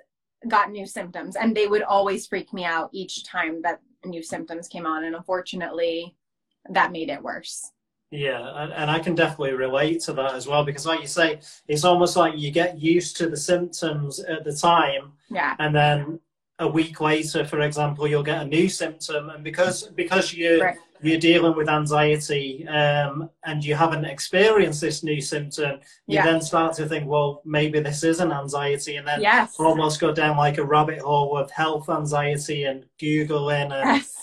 got 0.48 0.70
new 0.70 0.86
symptoms 0.86 1.36
and 1.36 1.56
they 1.56 1.66
would 1.66 1.82
always 1.82 2.26
freak 2.26 2.52
me 2.52 2.64
out 2.64 2.90
each 2.92 3.24
time 3.24 3.62
that 3.62 3.80
new 4.04 4.22
symptoms 4.22 4.68
came 4.68 4.86
on. 4.86 5.04
And 5.04 5.14
unfortunately, 5.14 6.16
that 6.68 6.92
made 6.92 7.10
it 7.10 7.22
worse. 7.22 7.72
Yeah, 8.12 8.68
and 8.74 8.90
I 8.90 8.98
can 8.98 9.14
definitely 9.14 9.52
relate 9.52 10.00
to 10.00 10.12
that 10.14 10.34
as 10.34 10.48
well 10.48 10.64
because, 10.64 10.84
like 10.84 11.00
you 11.00 11.06
say, 11.06 11.38
it's 11.68 11.84
almost 11.84 12.16
like 12.16 12.36
you 12.36 12.50
get 12.50 12.80
used 12.80 13.16
to 13.18 13.28
the 13.28 13.36
symptoms 13.36 14.18
at 14.18 14.42
the 14.42 14.52
time, 14.52 15.12
yeah, 15.30 15.54
and 15.60 15.72
then 15.72 16.18
a 16.60 16.68
week 16.68 17.00
later, 17.00 17.44
for 17.44 17.60
example, 17.60 18.06
you'll 18.06 18.22
get 18.22 18.42
a 18.42 18.44
new 18.44 18.68
symptom, 18.68 19.30
and 19.30 19.42
because 19.42 19.88
because 19.88 20.32
you 20.34 20.62
right. 20.62 20.76
you're 21.00 21.18
dealing 21.18 21.56
with 21.56 21.70
anxiety 21.70 22.68
um, 22.68 23.30
and 23.44 23.64
you 23.64 23.74
haven't 23.74 24.04
experienced 24.04 24.82
this 24.82 25.02
new 25.02 25.22
symptom, 25.22 25.80
you 26.06 26.16
yeah. 26.16 26.24
then 26.24 26.40
start 26.42 26.74
to 26.74 26.86
think, 26.86 27.08
well, 27.08 27.40
maybe 27.46 27.80
this 27.80 28.04
is 28.04 28.20
an 28.20 28.30
anxiety, 28.30 28.96
and 28.96 29.08
then 29.08 29.22
yes. 29.22 29.56
almost 29.58 30.00
go 30.00 30.12
down 30.12 30.36
like 30.36 30.58
a 30.58 30.64
rabbit 30.64 31.00
hole 31.00 31.36
of 31.36 31.50
health 31.50 31.88
anxiety 31.88 32.64
and 32.64 32.84
googling 33.00 33.72
and 33.72 33.96
yes. 33.96 34.14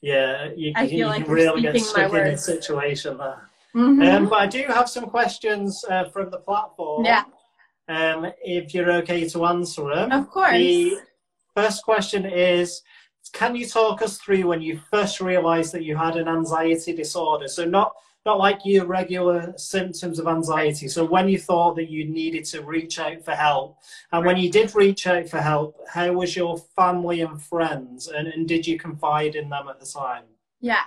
yeah, 0.00 0.48
you, 0.56 0.72
I 0.76 0.82
you, 0.84 1.06
like 1.06 1.26
really 1.26 1.62
get 1.62 1.80
stuck 1.80 2.12
in 2.12 2.26
a 2.28 2.38
situation 2.38 3.18
there. 3.18 3.50
Mm-hmm. 3.74 4.02
Um, 4.02 4.28
but 4.28 4.38
I 4.38 4.46
do 4.46 4.62
have 4.68 4.88
some 4.88 5.06
questions 5.06 5.84
uh, 5.90 6.04
from 6.04 6.30
the 6.30 6.38
platform. 6.38 7.04
Yeah. 7.04 7.24
Um, 7.88 8.30
if 8.44 8.72
you're 8.72 8.92
okay 9.02 9.28
to 9.30 9.46
answer 9.46 9.92
them. 9.92 10.12
Of 10.12 10.30
course. 10.30 10.52
The, 10.52 11.00
First 11.60 11.84
question 11.84 12.24
is 12.24 12.80
Can 13.34 13.54
you 13.54 13.66
talk 13.66 14.00
us 14.00 14.16
through 14.16 14.46
when 14.46 14.62
you 14.62 14.80
first 14.90 15.20
realized 15.20 15.72
that 15.72 15.84
you 15.84 15.94
had 15.94 16.16
an 16.16 16.26
anxiety 16.26 16.94
disorder? 16.94 17.48
So, 17.48 17.66
not 17.66 17.92
not 18.24 18.38
like 18.38 18.60
your 18.64 18.86
regular 18.86 19.52
symptoms 19.58 20.18
of 20.18 20.26
anxiety. 20.26 20.88
So 20.88 21.04
when 21.04 21.28
you 21.28 21.38
thought 21.38 21.76
that 21.76 21.90
you 21.90 22.04
needed 22.04 22.44
to 22.46 22.62
reach 22.62 22.98
out 22.98 23.22
for 23.24 23.32
help, 23.32 23.78
and 24.12 24.26
when 24.26 24.36
you 24.36 24.50
did 24.50 24.74
reach 24.74 25.06
out 25.06 25.26
for 25.28 25.38
help, 25.38 25.76
how 25.88 26.12
was 26.12 26.36
your 26.36 26.58
family 26.76 27.22
and 27.22 27.40
friends, 27.40 28.08
and, 28.08 28.28
and 28.28 28.46
did 28.48 28.66
you 28.66 28.78
confide 28.78 29.34
in 29.36 29.48
them 29.48 29.68
at 29.68 29.80
the 29.80 29.86
time? 29.86 30.24
Yeah. 30.60 30.84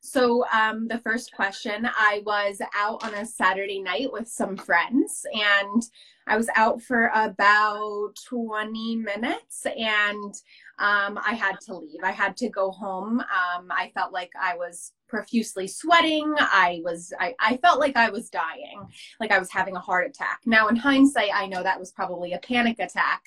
So 0.00 0.44
um, 0.52 0.88
the 0.88 0.98
first 0.98 1.32
question, 1.32 1.88
I 1.96 2.22
was 2.26 2.60
out 2.74 3.02
on 3.02 3.14
a 3.14 3.24
Saturday 3.24 3.80
night 3.80 4.12
with 4.12 4.28
some 4.28 4.56
friends, 4.56 5.24
and 5.32 5.82
I 6.26 6.36
was 6.36 6.48
out 6.56 6.80
for 6.82 7.10
about 7.14 8.12
20 8.28 8.96
minutes 8.96 9.66
and 9.66 10.34
um, 10.78 11.18
I 11.24 11.34
had 11.34 11.60
to 11.66 11.76
leave. 11.76 12.00
I 12.02 12.10
had 12.10 12.36
to 12.38 12.48
go 12.48 12.70
home. 12.70 13.20
Um, 13.20 13.68
I 13.70 13.90
felt 13.94 14.12
like 14.12 14.30
I 14.40 14.56
was 14.56 14.92
profusely 15.08 15.68
sweating. 15.68 16.34
I 16.38 16.80
was, 16.82 17.12
I, 17.20 17.34
I 17.38 17.56
felt 17.58 17.78
like 17.78 17.96
I 17.96 18.10
was 18.10 18.30
dying, 18.30 18.80
like 19.20 19.30
I 19.30 19.38
was 19.38 19.52
having 19.52 19.76
a 19.76 19.80
heart 19.80 20.08
attack. 20.08 20.40
Now, 20.46 20.68
in 20.68 20.76
hindsight, 20.76 21.30
I 21.32 21.46
know 21.46 21.62
that 21.62 21.78
was 21.78 21.92
probably 21.92 22.32
a 22.32 22.38
panic 22.38 22.78
attack. 22.80 23.22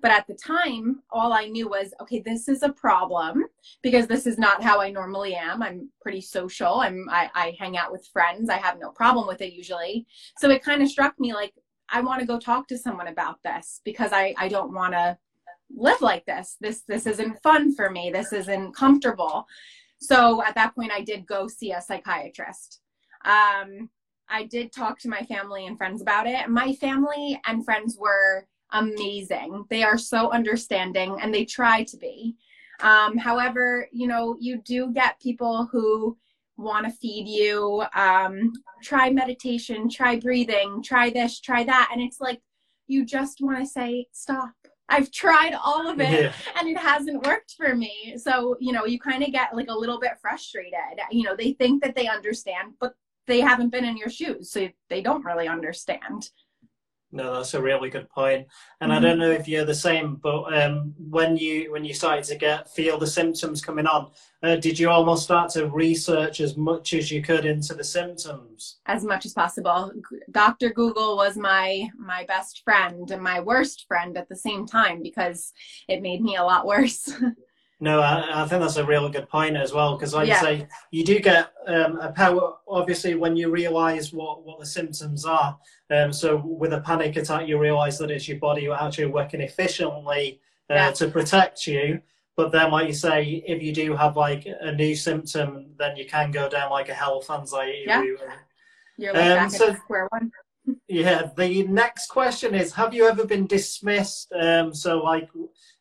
But 0.00 0.10
at 0.10 0.26
the 0.26 0.34
time, 0.34 1.00
all 1.10 1.32
I 1.32 1.46
knew 1.46 1.68
was, 1.68 1.94
okay, 2.00 2.20
this 2.20 2.48
is 2.48 2.62
a 2.62 2.72
problem 2.72 3.44
because 3.82 4.06
this 4.06 4.26
is 4.26 4.36
not 4.36 4.62
how 4.62 4.80
I 4.80 4.90
normally 4.90 5.34
am. 5.34 5.62
I'm 5.62 5.88
pretty 6.00 6.20
social. 6.20 6.80
I'm, 6.80 7.08
I, 7.08 7.30
I 7.34 7.56
hang 7.58 7.76
out 7.76 7.92
with 7.92 8.08
friends. 8.12 8.50
I 8.50 8.58
have 8.58 8.78
no 8.80 8.90
problem 8.90 9.26
with 9.26 9.40
it 9.40 9.52
usually. 9.52 10.06
So 10.38 10.50
it 10.50 10.62
kind 10.62 10.82
of 10.82 10.88
struck 10.88 11.18
me 11.18 11.32
like, 11.34 11.54
I 11.88 12.00
want 12.00 12.20
to 12.20 12.26
go 12.26 12.38
talk 12.38 12.68
to 12.68 12.78
someone 12.78 13.08
about 13.08 13.38
this 13.44 13.80
because 13.84 14.12
I, 14.12 14.34
I 14.38 14.48
don't 14.48 14.72
want 14.72 14.94
to 14.94 15.18
live 15.74 16.00
like 16.00 16.24
this. 16.26 16.56
This 16.60 16.82
this 16.86 17.06
isn't 17.06 17.42
fun 17.42 17.74
for 17.74 17.90
me. 17.90 18.10
This 18.12 18.32
isn't 18.32 18.74
comfortable. 18.74 19.46
So 20.00 20.42
at 20.42 20.54
that 20.56 20.74
point 20.74 20.92
I 20.92 21.02
did 21.02 21.26
go 21.26 21.48
see 21.48 21.72
a 21.72 21.80
psychiatrist. 21.80 22.80
Um, 23.24 23.88
I 24.28 24.44
did 24.44 24.72
talk 24.72 24.98
to 25.00 25.08
my 25.08 25.22
family 25.22 25.66
and 25.66 25.78
friends 25.78 26.02
about 26.02 26.26
it. 26.26 26.48
My 26.48 26.72
family 26.74 27.40
and 27.46 27.64
friends 27.64 27.96
were 27.98 28.46
amazing. 28.72 29.64
They 29.68 29.82
are 29.82 29.98
so 29.98 30.32
understanding 30.32 31.18
and 31.20 31.32
they 31.32 31.44
try 31.44 31.84
to 31.84 31.96
be. 31.96 32.36
Um, 32.80 33.16
however, 33.16 33.88
you 33.92 34.08
know, 34.08 34.36
you 34.40 34.60
do 34.64 34.92
get 34.92 35.20
people 35.20 35.66
who 35.70 36.16
want 36.62 36.86
to 36.86 36.92
feed 36.92 37.28
you 37.28 37.84
um, 37.94 38.52
try 38.82 39.10
meditation 39.10 39.88
try 39.88 40.16
breathing 40.16 40.82
try 40.82 41.10
this 41.10 41.40
try 41.40 41.64
that 41.64 41.90
and 41.92 42.00
it's 42.00 42.20
like 42.20 42.40
you 42.92 43.04
just 43.04 43.40
want 43.40 43.58
to 43.58 43.66
say 43.66 44.06
stop. 44.12 44.52
I've 44.88 45.10
tried 45.10 45.54
all 45.54 45.88
of 45.88 46.00
it 46.00 46.24
yeah. 46.24 46.32
and 46.58 46.68
it 46.68 46.76
hasn't 46.76 47.26
worked 47.26 47.54
for 47.56 47.74
me. 47.74 48.14
So 48.18 48.56
you 48.60 48.72
know 48.72 48.84
you 48.84 48.98
kind 48.98 49.22
of 49.22 49.32
get 49.32 49.54
like 49.54 49.68
a 49.68 49.78
little 49.78 49.98
bit 49.98 50.12
frustrated. 50.20 50.72
You 51.10 51.22
know 51.22 51.36
they 51.36 51.52
think 51.52 51.82
that 51.82 51.94
they 51.94 52.08
understand 52.08 52.74
but 52.80 52.94
they 53.26 53.40
haven't 53.40 53.70
been 53.70 53.84
in 53.84 53.96
your 53.96 54.10
shoes 54.10 54.50
so 54.50 54.68
they 54.90 55.00
don't 55.00 55.24
really 55.24 55.46
understand 55.48 56.28
No, 57.14 57.34
that's 57.34 57.52
a 57.52 57.60
really 57.60 57.90
good 57.90 58.08
point. 58.08 58.46
And 58.80 58.90
mm-hmm. 58.90 58.98
I 58.98 59.06
don't 59.06 59.18
know 59.18 59.30
if 59.30 59.46
you're 59.46 59.66
the 59.66 59.74
same, 59.74 60.16
but 60.16 60.44
um, 60.58 60.94
when 60.98 61.36
you 61.36 61.70
when 61.70 61.84
you 61.84 61.92
started 61.92 62.24
to 62.24 62.36
get 62.36 62.70
feel 62.70 62.98
the 62.98 63.06
symptoms 63.06 63.60
coming 63.60 63.86
on, 63.86 64.10
uh, 64.42 64.56
did 64.56 64.78
you 64.78 64.88
almost 64.88 65.24
start 65.24 65.50
to 65.52 65.68
research 65.68 66.40
as 66.40 66.56
much 66.56 66.94
as 66.94 67.10
you 67.10 67.22
could 67.22 67.44
into 67.44 67.74
the 67.74 67.84
symptoms? 67.84 68.78
As 68.86 69.04
much 69.04 69.26
as 69.26 69.34
possible. 69.34 69.92
Doctor 70.30 70.70
Google 70.70 71.16
was 71.16 71.36
my 71.36 71.88
my 71.98 72.24
best 72.24 72.62
friend 72.64 73.10
and 73.10 73.22
my 73.22 73.40
worst 73.40 73.84
friend 73.86 74.16
at 74.16 74.28
the 74.30 74.36
same 74.36 74.66
time 74.66 75.02
because 75.02 75.52
it 75.88 76.00
made 76.00 76.22
me 76.22 76.36
a 76.36 76.44
lot 76.44 76.66
worse. 76.66 77.12
No, 77.82 78.00
I, 78.00 78.44
I, 78.44 78.46
think 78.46 78.62
that's 78.62 78.76
a 78.76 78.86
really 78.86 79.10
good 79.10 79.28
point 79.28 79.56
as 79.56 79.72
well 79.72 79.96
because, 79.96 80.14
like 80.14 80.28
yeah. 80.28 80.40
you 80.40 80.46
say, 80.46 80.68
you 80.92 81.04
do 81.04 81.18
get 81.18 81.52
um, 81.66 81.98
a 81.98 82.12
power. 82.12 82.54
Obviously, 82.68 83.16
when 83.16 83.34
you 83.34 83.50
realise 83.50 84.12
what 84.12 84.46
what 84.46 84.60
the 84.60 84.66
symptoms 84.66 85.24
are, 85.24 85.58
um, 85.90 86.12
so 86.12 86.36
with 86.36 86.74
a 86.74 86.80
panic 86.80 87.16
attack, 87.16 87.48
you 87.48 87.58
realise 87.58 87.98
that 87.98 88.12
it's 88.12 88.28
your 88.28 88.38
body 88.38 88.70
actually 88.70 89.06
working 89.06 89.40
efficiently 89.40 90.40
uh, 90.70 90.74
yeah. 90.74 90.92
to 90.92 91.08
protect 91.08 91.66
you. 91.66 92.00
But 92.36 92.52
then, 92.52 92.70
like 92.70 92.86
you 92.86 92.94
say, 92.94 93.42
if 93.48 93.60
you 93.60 93.72
do 93.72 93.96
have 93.96 94.16
like 94.16 94.46
a 94.46 94.70
new 94.70 94.94
symptom, 94.94 95.66
then 95.76 95.96
you 95.96 96.06
can 96.06 96.30
go 96.30 96.48
down 96.48 96.70
like 96.70 96.88
a 96.88 96.94
health 96.94 97.28
anxiety 97.30 97.82
yeah. 97.84 97.98
route. 97.98 98.20
You're 98.96 99.12
like 99.12 99.24
um, 99.24 99.36
back 99.38 99.50
so, 99.50 99.70
at 99.70 99.78
square 99.78 100.06
one. 100.12 100.30
Yeah. 100.92 101.30
The 101.36 101.64
next 101.64 102.06
question 102.08 102.54
is: 102.54 102.72
Have 102.74 102.94
you 102.94 103.08
ever 103.08 103.24
been 103.24 103.46
dismissed? 103.46 104.32
Um, 104.32 104.74
so, 104.74 104.98
like 104.98 105.28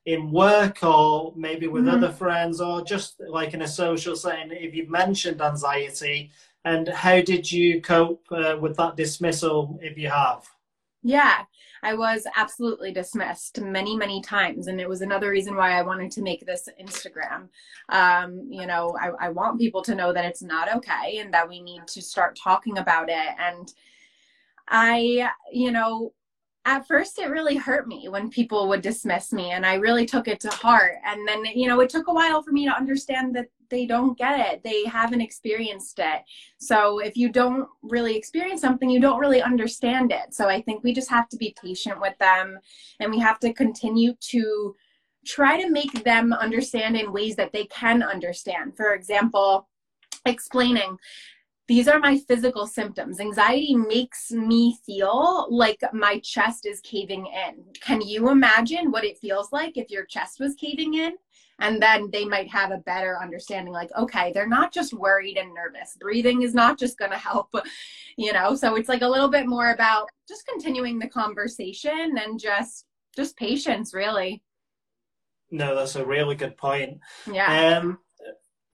in 0.06 0.32
work 0.32 0.84
or 0.84 1.34
maybe 1.36 1.68
with 1.68 1.86
mm-hmm. 1.86 2.04
other 2.04 2.12
friends 2.12 2.60
or 2.60 2.84
just 2.84 3.22
like 3.30 3.54
in 3.54 3.62
a 3.62 3.68
social 3.68 4.16
setting 4.16 4.52
if 4.52 4.74
you've 4.74 4.90
mentioned 4.90 5.42
anxiety 5.42 6.32
and 6.66 6.88
how 6.88 7.22
did 7.22 7.52
you 7.52 7.82
cope 7.82 8.26
uh, 8.32 8.58
with 8.60 8.76
that 8.78 8.96
dismissal 8.96 9.78
if 9.82 9.98
you 9.98 10.10
have 10.10 10.44
yeah 11.04 11.44
i 11.84 11.94
was 11.94 12.26
absolutely 12.36 12.92
dismissed 12.92 13.62
many 13.62 13.96
many 13.96 14.22
times 14.24 14.66
and 14.66 14.82
it 14.82 14.90
was 14.90 15.02
another 15.02 15.30
reason 15.30 15.56
why 15.56 15.78
i 15.78 15.84
wanted 15.84 16.10
to 16.10 16.24
make 16.24 16.44
this 16.48 16.68
instagram 16.82 17.48
um, 17.90 18.48
you 18.50 18.66
know 18.66 18.98
I, 19.00 19.28
I 19.28 19.30
want 19.30 19.60
people 19.60 19.84
to 19.84 19.94
know 19.94 20.12
that 20.14 20.26
it's 20.26 20.42
not 20.42 20.74
okay 20.78 21.20
and 21.20 21.32
that 21.32 21.48
we 21.48 21.62
need 21.62 21.86
to 21.90 22.02
start 22.02 22.40
talking 22.42 22.80
about 22.80 23.08
it 23.10 23.36
and 23.38 23.72
i 24.72 25.30
you 25.52 25.72
know 25.72 26.12
at 26.66 26.88
first 26.88 27.18
it 27.18 27.30
really 27.30 27.56
hurt 27.56 27.88
me 27.88 28.08
when 28.08 28.30
people 28.30 28.68
would 28.68 28.82
dismiss 28.82 29.34
me 29.34 29.52
and 29.52 29.66
i 29.66 29.76
really 29.76 30.06
took 30.06 30.28
it 30.28 30.40
to 30.40 30.50
heart. 30.50 30.96
And 31.06 31.28
then 31.28 31.44
you 31.46 31.68
know 31.68 31.80
it 31.80 31.90
took 31.90 32.08
a 32.08 32.14
while 32.14 32.42
for 32.42 32.52
me 32.52 32.66
to 32.66 32.76
understand 32.76 33.36
that 33.36 33.48
they 33.70 33.86
don't 33.86 34.18
get 34.18 34.38
it. 34.38 34.62
They 34.66 34.84
haven't 34.84 35.22
experienced 35.22 35.98
it. 36.00 36.24
So 36.60 37.00
if 37.00 37.16
you 37.16 37.30
don't 37.30 37.70
really 37.82 38.18
experience 38.18 38.60
something 38.60 38.90
you 38.90 39.00
don't 39.00 39.20
really 39.20 39.42
understand 39.42 40.12
it. 40.12 40.34
So 40.34 40.48
i 40.48 40.62
think 40.62 40.84
we 40.84 40.94
just 40.94 41.10
have 41.10 41.30
to 41.30 41.38
be 41.38 41.56
patient 41.62 42.00
with 42.00 42.18
them 42.20 42.60
and 43.00 43.12
we 43.12 43.20
have 43.20 43.40
to 43.40 43.54
continue 43.54 44.14
to 44.32 44.76
try 45.26 45.62
to 45.62 45.70
make 45.70 46.04
them 46.04 46.34
understand 46.34 46.98
in 46.98 47.14
ways 47.14 47.36
that 47.36 47.54
they 47.54 47.66
can 47.66 48.04
understand. 48.04 48.76
For 48.78 48.94
example 48.94 49.68
explaining 50.26 50.98
these 51.72 51.88
are 51.88 52.00
my 52.00 52.18
physical 52.18 52.68
symptoms. 52.68 53.22
Anxiety 53.22 53.74
makes 53.76 54.30
me 54.30 54.78
feel 54.86 55.48
like 55.50 55.80
my 55.94 56.20
chest 56.20 56.66
is 56.66 56.82
caving 56.82 57.28
in. 57.28 57.64
Can 57.80 58.02
you 58.02 58.30
imagine 58.30 58.92
what 58.92 59.06
it 59.06 59.18
feels 59.18 59.54
like 59.54 59.78
if 59.78 59.90
your 59.90 60.04
chest 60.04 60.42
was 60.42 60.54
caving 60.56 60.96
in? 60.96 61.14
And 61.60 61.82
then 61.82 62.10
they 62.12 62.26
might 62.26 62.52
have 62.52 62.72
a 62.72 62.80
better 62.80 63.18
understanding 63.22 63.72
like, 63.72 63.90
okay, 63.98 64.34
they're 64.34 64.50
not 64.50 64.74
just 64.74 64.94
worried 64.94 65.38
and 65.38 65.54
nervous. 65.54 65.96
Breathing 65.98 66.42
is 66.42 66.54
not 66.54 66.78
just 66.78 66.98
going 66.98 67.12
to 67.12 67.18
help, 67.18 67.56
you 68.18 68.34
know? 68.34 68.54
So 68.54 68.76
it's 68.76 68.90
like 68.90 69.02
a 69.02 69.08
little 69.08 69.30
bit 69.30 69.48
more 69.48 69.72
about 69.72 70.10
just 70.28 70.46
continuing 70.46 71.00
the 71.00 71.08
conversation 71.08 72.18
and 72.18 72.38
just 72.38 72.86
just 73.16 73.36
patience 73.38 73.94
really 73.94 74.42
no 75.52 75.76
that's 75.76 75.98
a 75.98 76.06
really 76.06 76.34
good 76.34 76.56
point 76.56 76.98
yeah 77.30 77.78
um 77.78 78.00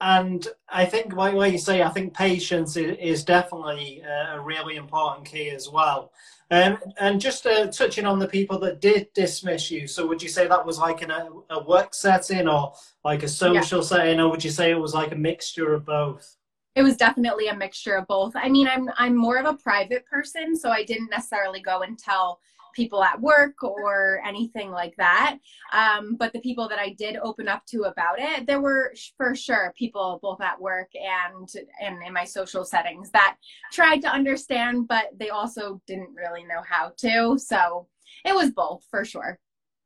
and 0.00 0.46
I 0.68 0.84
think, 0.86 1.12
like, 1.14 1.34
like 1.34 1.52
you 1.52 1.58
say, 1.58 1.82
I 1.82 1.88
think 1.88 2.14
patience 2.14 2.76
is, 2.76 2.96
is 3.00 3.24
definitely 3.24 4.02
a 4.02 4.40
really 4.40 4.76
important 4.76 5.26
key 5.26 5.50
as 5.50 5.68
well. 5.68 6.12
Um, 6.50 6.78
and 6.98 7.20
just 7.20 7.46
uh, 7.46 7.66
touching 7.66 8.06
on 8.06 8.18
the 8.18 8.28
people 8.28 8.58
that 8.60 8.80
did 8.80 9.12
dismiss 9.12 9.70
you, 9.70 9.86
so 9.86 10.06
would 10.06 10.22
you 10.22 10.30
say 10.30 10.46
that 10.46 10.64
was 10.64 10.78
like 10.78 11.02
in 11.02 11.10
a, 11.10 11.28
a 11.50 11.62
work 11.64 11.92
setting 11.94 12.48
or 12.48 12.72
like 13.04 13.22
a 13.22 13.28
social 13.28 13.80
yeah. 13.80 13.84
setting, 13.84 14.20
or 14.20 14.30
would 14.30 14.42
you 14.42 14.50
say 14.50 14.70
it 14.70 14.80
was 14.80 14.94
like 14.94 15.12
a 15.12 15.16
mixture 15.16 15.74
of 15.74 15.84
both? 15.84 16.36
It 16.74 16.82
was 16.82 16.96
definitely 16.96 17.48
a 17.48 17.56
mixture 17.56 17.96
of 17.96 18.06
both. 18.06 18.34
I 18.34 18.48
mean, 18.48 18.66
I'm 18.66 18.88
I'm 18.96 19.14
more 19.14 19.36
of 19.36 19.44
a 19.44 19.58
private 19.58 20.06
person, 20.06 20.56
so 20.56 20.70
I 20.70 20.84
didn't 20.84 21.10
necessarily 21.10 21.60
go 21.60 21.82
and 21.82 21.98
tell 21.98 22.40
people 22.74 23.02
at 23.02 23.20
work 23.20 23.62
or 23.62 24.20
anything 24.26 24.70
like 24.70 24.94
that. 24.96 25.38
Um, 25.72 26.16
but 26.16 26.32
the 26.32 26.40
people 26.40 26.68
that 26.68 26.78
I 26.78 26.94
did 26.98 27.16
open 27.16 27.48
up 27.48 27.64
to 27.66 27.82
about 27.82 28.18
it, 28.18 28.46
there 28.46 28.60
were 28.60 28.94
for 29.16 29.34
sure 29.34 29.72
people 29.76 30.18
both 30.22 30.40
at 30.40 30.60
work 30.60 30.90
and 30.94 31.48
and 31.80 32.02
in 32.02 32.12
my 32.12 32.24
social 32.24 32.64
settings 32.64 33.10
that 33.10 33.36
tried 33.72 34.00
to 34.00 34.08
understand, 34.08 34.88
but 34.88 35.06
they 35.18 35.30
also 35.30 35.80
didn't 35.86 36.14
really 36.14 36.44
know 36.44 36.62
how 36.68 36.92
to. 36.98 37.38
So 37.38 37.88
it 38.24 38.34
was 38.34 38.50
both 38.50 38.84
for 38.90 39.04
sure. 39.04 39.38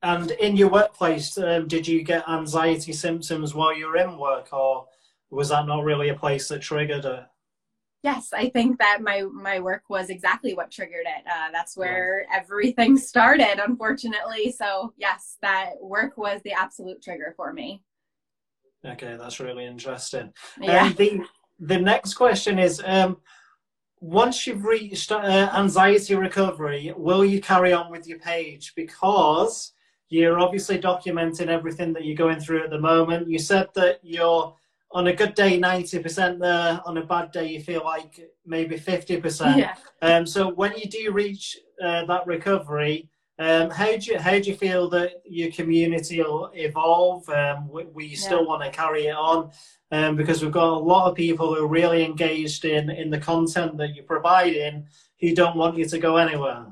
And 0.02 0.32
in 0.32 0.56
your 0.56 0.68
workplace, 0.68 1.38
um, 1.38 1.68
did 1.68 1.86
you 1.86 2.02
get 2.02 2.28
anxiety 2.28 2.92
symptoms 2.92 3.54
while 3.54 3.76
you 3.76 3.86
were 3.86 3.98
in 3.98 4.18
work, 4.18 4.52
or 4.52 4.88
was 5.30 5.50
that 5.50 5.66
not 5.66 5.84
really 5.84 6.08
a 6.08 6.14
place 6.14 6.48
that 6.48 6.60
triggered 6.60 7.04
it? 7.04 7.24
Yes 8.02 8.32
i 8.32 8.48
think 8.48 8.78
that 8.78 9.00
my 9.00 9.22
my 9.32 9.58
work 9.58 9.82
was 9.88 10.10
exactly 10.10 10.54
what 10.54 10.70
triggered 10.70 11.06
it. 11.06 11.24
Uh, 11.26 11.50
that's 11.52 11.76
where 11.76 12.26
yeah. 12.28 12.38
everything 12.38 12.96
started 12.96 13.60
unfortunately. 13.64 14.52
So 14.52 14.92
yes 14.96 15.38
that 15.42 15.72
work 15.80 16.16
was 16.16 16.40
the 16.44 16.52
absolute 16.52 17.02
trigger 17.02 17.34
for 17.36 17.52
me. 17.52 17.82
Okay 18.84 19.16
that's 19.18 19.40
really 19.40 19.66
interesting. 19.66 20.32
Yeah. 20.60 20.86
Um, 20.86 20.94
the 20.94 21.20
the 21.60 21.78
next 21.78 22.14
question 22.14 22.58
is 22.58 22.82
um, 22.84 23.18
once 24.00 24.46
you've 24.46 24.64
reached 24.64 25.12
uh, 25.12 25.50
anxiety 25.54 26.14
recovery 26.16 26.92
will 26.96 27.24
you 27.24 27.40
carry 27.40 27.72
on 27.72 27.90
with 27.90 28.06
your 28.06 28.18
page? 28.18 28.72
Because 28.74 29.72
you're 30.08 30.40
obviously 30.40 30.78
documenting 30.78 31.46
everything 31.46 31.92
that 31.94 32.04
you're 32.04 32.16
going 32.16 32.38
through 32.38 32.64
at 32.64 32.70
the 32.70 32.78
moment. 32.78 33.28
You 33.28 33.38
said 33.38 33.68
that 33.74 34.00
you're 34.02 34.54
on 34.92 35.07
a 35.07 35.12
good 35.12 35.35
day 35.35 35.59
90% 35.59 36.38
there 36.38 36.81
on 36.85 36.98
a 36.98 37.05
bad 37.05 37.31
day 37.31 37.48
you 37.48 37.61
feel 37.61 37.83
like 37.85 38.20
maybe 38.44 38.76
50% 38.76 39.57
yeah. 39.57 39.74
um, 40.02 40.26
so 40.26 40.52
when 40.52 40.76
you 40.76 40.88
do 40.88 41.12
reach 41.12 41.57
uh, 41.83 42.05
that 42.05 42.26
recovery 42.26 43.09
um, 43.38 43.70
how 43.70 43.96
do 43.96 44.12
you 44.12 44.18
how 44.18 44.33
do 44.33 44.50
you 44.50 44.57
feel 44.57 44.88
that 44.90 45.22
your 45.24 45.50
community 45.50 46.20
will 46.20 46.50
evolve 46.55 47.28
um, 47.31 47.68
we, 47.68 48.07
you 48.07 48.16
still 48.16 48.42
yeah. 48.42 48.46
want 48.46 48.62
to 48.62 48.70
carry 48.70 49.07
it 49.07 49.16
on 49.16 49.50
um, 49.90 50.16
because 50.16 50.42
we've 50.42 50.52
got 50.52 50.68
a 50.68 50.78
lot 50.78 51.11
of 51.11 51.16
people 51.16 51.55
who 51.55 51.64
are 51.64 51.68
really 51.68 52.05
engaged 52.05 52.64
in 52.64 52.90
in 52.90 53.11
the 53.11 53.18
content 53.18 53.76
that 53.78 53.94
you're 53.94 54.05
providing 54.05 54.87
who 55.20 55.35
don't 55.35 55.57
want 55.57 55.76
you 55.76 55.87
to 55.87 55.98
go 55.98 56.16
anywhere 56.16 56.66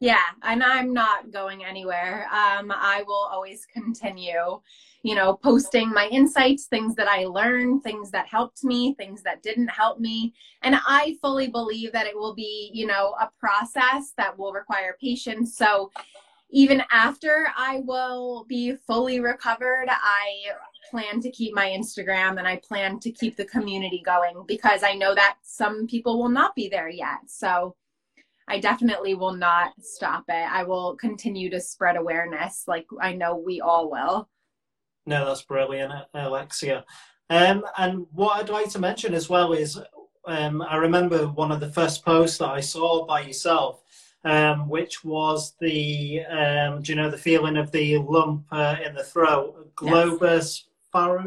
yeah, 0.00 0.20
and 0.42 0.62
I'm 0.62 0.92
not 0.92 1.30
going 1.30 1.64
anywhere. 1.64 2.26
Um, 2.30 2.70
I 2.70 3.02
will 3.06 3.28
always 3.32 3.66
continue, 3.72 4.60
you 5.02 5.14
know, 5.14 5.34
posting 5.34 5.90
my 5.90 6.08
insights, 6.08 6.66
things 6.66 6.94
that 6.96 7.08
I 7.08 7.24
learned, 7.24 7.82
things 7.82 8.10
that 8.10 8.26
helped 8.26 8.62
me, 8.62 8.94
things 8.94 9.22
that 9.22 9.42
didn't 9.42 9.68
help 9.68 9.98
me. 9.98 10.34
And 10.62 10.76
I 10.86 11.16
fully 11.22 11.48
believe 11.48 11.92
that 11.92 12.06
it 12.06 12.14
will 12.14 12.34
be, 12.34 12.70
you 12.74 12.86
know, 12.86 13.14
a 13.18 13.30
process 13.40 14.12
that 14.18 14.38
will 14.38 14.52
require 14.52 14.96
patience. 15.00 15.56
So 15.56 15.90
even 16.50 16.82
after 16.90 17.48
I 17.56 17.80
will 17.84 18.44
be 18.48 18.76
fully 18.76 19.20
recovered, 19.20 19.88
I 19.88 20.52
plan 20.90 21.20
to 21.20 21.30
keep 21.30 21.54
my 21.54 21.68
Instagram 21.68 22.38
and 22.38 22.46
I 22.46 22.60
plan 22.62 23.00
to 23.00 23.10
keep 23.10 23.36
the 23.36 23.46
community 23.46 24.02
going 24.04 24.44
because 24.46 24.82
I 24.82 24.92
know 24.92 25.14
that 25.14 25.38
some 25.42 25.86
people 25.86 26.18
will 26.18 26.28
not 26.28 26.54
be 26.54 26.68
there 26.68 26.88
yet. 26.88 27.18
So, 27.26 27.74
I 28.48 28.60
definitely 28.60 29.14
will 29.14 29.34
not 29.34 29.72
stop 29.80 30.24
it. 30.28 30.32
I 30.32 30.62
will 30.62 30.96
continue 30.96 31.50
to 31.50 31.60
spread 31.60 31.96
awareness 31.96 32.64
like 32.66 32.86
I 33.00 33.12
know 33.12 33.36
we 33.36 33.60
all 33.60 33.90
will. 33.90 34.28
No, 35.06 35.24
that's 35.24 35.42
brilliant, 35.42 35.92
Alexia. 36.14 36.84
Um, 37.30 37.64
and 37.76 38.06
what 38.12 38.36
I'd 38.36 38.48
like 38.48 38.70
to 38.70 38.78
mention 38.78 39.14
as 39.14 39.28
well 39.28 39.52
is 39.52 39.80
um, 40.26 40.62
I 40.62 40.76
remember 40.76 41.28
one 41.28 41.52
of 41.52 41.60
the 41.60 41.70
first 41.70 42.04
posts 42.04 42.38
that 42.38 42.50
I 42.50 42.60
saw 42.60 43.06
by 43.06 43.22
yourself, 43.22 43.82
um, 44.24 44.68
which 44.68 45.04
was 45.04 45.54
the, 45.60 46.24
um, 46.24 46.82
do 46.82 46.92
you 46.92 46.96
know, 46.96 47.10
the 47.10 47.18
feeling 47.18 47.56
of 47.56 47.70
the 47.70 47.98
lump 47.98 48.46
uh, 48.50 48.76
in 48.84 48.94
the 48.94 49.04
throat, 49.04 49.74
globus 49.76 50.64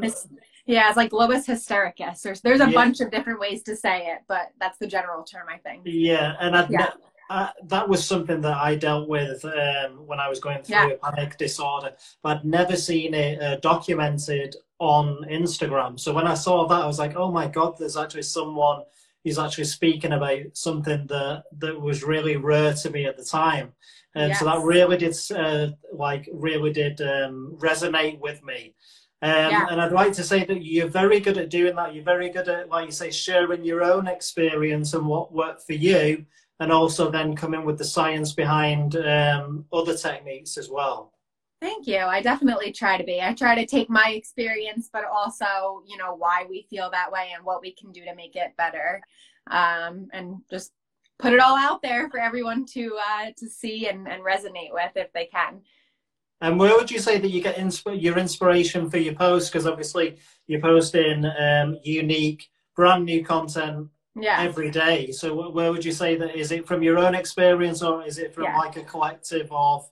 yes. 0.01 0.27
Yeah, 0.69 0.87
it's 0.87 0.97
like 0.97 1.09
globus 1.09 1.47
hystericus. 1.47 2.21
There's 2.21 2.41
there's 2.41 2.61
a 2.61 2.69
yeah. 2.69 2.73
bunch 2.73 2.99
of 3.01 3.09
different 3.09 3.39
ways 3.39 3.63
to 3.63 3.75
say 3.75 4.05
it, 4.05 4.19
but 4.27 4.51
that's 4.59 4.77
the 4.77 4.85
general 4.85 5.23
term, 5.23 5.47
I 5.49 5.57
think. 5.57 5.81
Yeah, 5.85 6.35
and 6.39 6.55
I'd, 6.55 6.69
yeah. 6.69 6.91
Uh, 7.31 7.49
that 7.65 7.87
was 7.87 8.05
something 8.05 8.39
that 8.41 8.57
I 8.57 8.75
dealt 8.75 9.09
with 9.09 9.43
um, 9.45 10.05
when 10.05 10.19
I 10.19 10.29
was 10.29 10.39
going 10.39 10.61
through 10.61 10.75
yeah. 10.75 10.89
a 10.89 10.97
panic 10.97 11.37
disorder, 11.37 11.93
but 12.21 12.37
I'd 12.37 12.45
never 12.45 12.75
seen 12.75 13.15
it 13.15 13.41
uh, 13.41 13.55
documented 13.57 14.55
on 14.79 15.25
Instagram. 15.29 15.99
So 15.99 16.13
when 16.13 16.27
I 16.27 16.33
saw 16.35 16.67
that, 16.67 16.81
I 16.81 16.87
was 16.87 16.99
like, 16.99 17.15
oh 17.15 17.31
my 17.31 17.47
God, 17.47 17.75
there's 17.77 17.97
actually 17.97 18.23
someone 18.23 18.83
who's 19.23 19.39
actually 19.39 19.65
speaking 19.65 20.13
about 20.13 20.39
something 20.53 21.07
that 21.07 21.43
that 21.57 21.81
was 21.81 22.03
really 22.03 22.35
rare 22.35 22.73
to 22.75 22.89
me 22.91 23.05
at 23.05 23.17
the 23.17 23.25
time, 23.25 23.73
and 24.13 24.29
yes. 24.29 24.39
so 24.39 24.45
that 24.45 24.61
really 24.61 24.97
did 24.97 25.15
uh, 25.35 25.69
like 25.93 26.29
really 26.31 26.71
did 26.71 27.01
um, 27.01 27.57
resonate 27.59 28.19
with 28.19 28.43
me. 28.43 28.75
Um, 29.21 29.31
yeah. 29.31 29.67
And 29.69 29.81
I'd 29.81 29.91
like 29.91 30.13
to 30.13 30.23
say 30.23 30.45
that 30.45 30.63
you're 30.63 30.87
very 30.87 31.19
good 31.19 31.37
at 31.37 31.49
doing 31.49 31.75
that. 31.75 31.93
You're 31.93 32.05
very 32.05 32.29
good 32.29 32.47
at, 32.47 32.69
like 32.69 32.85
you 32.85 32.91
say, 32.91 33.11
sharing 33.11 33.65
your 33.65 33.83
own 33.83 34.07
experience 34.07 34.93
and 34.93 35.05
what 35.05 35.33
worked 35.33 35.63
for 35.65 35.73
you, 35.73 36.25
and 36.61 36.71
also 36.71 37.11
then 37.11 37.35
coming 37.35 37.65
with 37.65 37.77
the 37.77 37.83
science 37.83 38.33
behind 38.33 38.95
um, 38.95 39.65
other 39.73 39.95
techniques 39.95 40.57
as 40.57 40.69
well. 40.69 41.13
Thank 41.61 41.87
you. 41.87 41.97
I 41.97 42.21
definitely 42.21 42.71
try 42.71 42.97
to 42.97 43.03
be. 43.03 43.21
I 43.21 43.33
try 43.33 43.55
to 43.55 43.65
take 43.65 43.89
my 43.89 44.11
experience, 44.15 44.89
but 44.91 45.03
also, 45.03 45.83
you 45.85 45.97
know, 45.97 46.15
why 46.15 46.45
we 46.49 46.65
feel 46.69 46.89
that 46.91 47.11
way 47.11 47.31
and 47.35 47.43
what 47.43 47.61
we 47.61 47.73
can 47.73 47.91
do 47.91 48.05
to 48.05 48.15
make 48.15 48.37
it 48.37 48.55
better, 48.55 49.01
um, 49.51 50.07
and 50.13 50.37
just 50.49 50.71
put 51.17 51.33
it 51.33 51.41
all 51.41 51.57
out 51.57 51.81
there 51.81 52.09
for 52.09 52.21
everyone 52.21 52.65
to 52.67 52.97
uh, 52.97 53.31
to 53.35 53.49
see 53.49 53.89
and, 53.89 54.07
and 54.07 54.23
resonate 54.23 54.71
with 54.71 54.91
if 54.95 55.11
they 55.11 55.25
can. 55.25 55.59
And 56.41 56.57
where 56.57 56.75
would 56.75 56.89
you 56.89 56.99
say 56.99 57.19
that 57.19 57.29
you 57.29 57.41
get 57.41 57.57
insp- 57.57 58.01
your 58.01 58.17
inspiration 58.17 58.89
for 58.89 58.97
your 58.97 59.13
posts? 59.13 59.49
Because 59.49 59.67
obviously 59.67 60.17
you're 60.47 60.61
posting 60.61 61.25
um, 61.25 61.77
unique, 61.83 62.49
brand 62.75 63.05
new 63.05 63.25
content 63.25 63.89
yeah. 64.15 64.41
every 64.41 64.71
day. 64.71 65.11
So 65.11 65.49
where 65.49 65.71
would 65.71 65.83
you 65.83 65.91
say 65.91 66.15
that 66.15 66.35
is 66.35 66.51
it 66.51 66.67
from 66.67 66.81
your 66.81 66.97
own 66.97 67.15
experience 67.15 67.81
or 67.81 68.05
is 68.05 68.17
it 68.17 68.33
from 68.33 68.45
yeah. 68.45 68.57
like 68.57 68.77
a 68.77 68.83
collective 68.83 69.49
of 69.51 69.89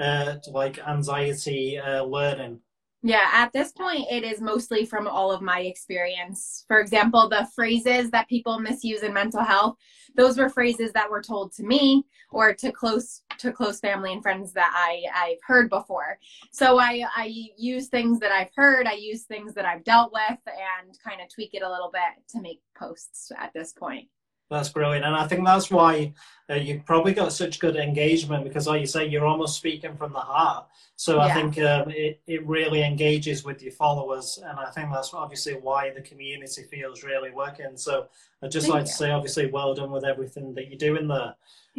uh, 0.00 0.36
like 0.50 0.78
anxiety 0.86 1.78
uh, 1.78 2.02
learning? 2.02 2.60
Yeah, 3.06 3.28
at 3.34 3.52
this 3.52 3.70
point, 3.70 4.06
it 4.10 4.24
is 4.24 4.40
mostly 4.40 4.86
from 4.86 5.06
all 5.06 5.30
of 5.30 5.42
my 5.42 5.60
experience. 5.60 6.64
For 6.66 6.80
example, 6.80 7.28
the 7.28 7.46
phrases 7.54 8.10
that 8.12 8.30
people 8.30 8.58
misuse 8.58 9.02
in 9.02 9.12
mental 9.12 9.44
health, 9.44 9.76
those 10.16 10.38
were 10.38 10.48
phrases 10.48 10.90
that 10.94 11.10
were 11.10 11.20
told 11.20 11.52
to 11.56 11.64
me 11.64 12.06
or 12.30 12.54
to 12.54 12.72
close 12.72 13.20
to 13.36 13.52
close 13.52 13.78
family 13.78 14.14
and 14.14 14.22
friends 14.22 14.54
that 14.54 14.72
I 14.74 15.02
I've 15.14 15.42
heard 15.46 15.68
before. 15.68 16.18
So 16.50 16.80
I 16.80 17.04
I 17.14 17.30
use 17.58 17.88
things 17.88 18.20
that 18.20 18.32
I've 18.32 18.48
heard, 18.56 18.86
I 18.86 18.94
use 18.94 19.24
things 19.24 19.52
that 19.52 19.66
I've 19.66 19.84
dealt 19.84 20.10
with, 20.10 20.38
and 20.46 20.98
kind 21.06 21.20
of 21.20 21.28
tweak 21.28 21.52
it 21.52 21.62
a 21.62 21.70
little 21.70 21.90
bit 21.92 22.26
to 22.30 22.40
make 22.40 22.62
posts 22.74 23.30
at 23.38 23.52
this 23.52 23.74
point. 23.74 24.08
That's 24.50 24.68
brilliant, 24.68 25.04
and 25.04 25.16
I 25.16 25.26
think 25.26 25.44
that's 25.44 25.70
why 25.70 26.12
uh, 26.50 26.54
you've 26.54 26.84
probably 26.84 27.14
got 27.14 27.32
such 27.32 27.58
good 27.58 27.76
engagement 27.76 28.44
because, 28.44 28.66
like 28.66 28.80
you 28.80 28.86
say, 28.86 29.06
you're 29.06 29.24
almost 29.24 29.56
speaking 29.56 29.96
from 29.96 30.12
the 30.12 30.20
heart. 30.20 30.66
So 30.96 31.16
yeah. 31.16 31.22
I 31.22 31.34
think 31.34 31.58
um, 31.58 31.90
it 31.90 32.20
it 32.26 32.46
really 32.46 32.82
engages 32.82 33.44
with 33.44 33.62
your 33.62 33.72
followers, 33.72 34.38
and 34.44 34.58
I 34.58 34.70
think 34.70 34.90
that's 34.92 35.14
obviously 35.14 35.54
why 35.54 35.90
the 35.90 36.02
community 36.02 36.62
feels 36.64 37.02
really 37.02 37.30
working. 37.30 37.76
So 37.76 38.06
I'd 38.42 38.50
just 38.50 38.66
Thank 38.66 38.74
like 38.74 38.82
you. 38.82 38.88
to 38.88 38.92
say, 38.92 39.10
obviously, 39.10 39.46
well 39.46 39.74
done 39.74 39.90
with 39.90 40.04
everything 40.04 40.54
that 40.54 40.68
you're 40.68 40.78
doing 40.78 41.08
there. 41.08 41.34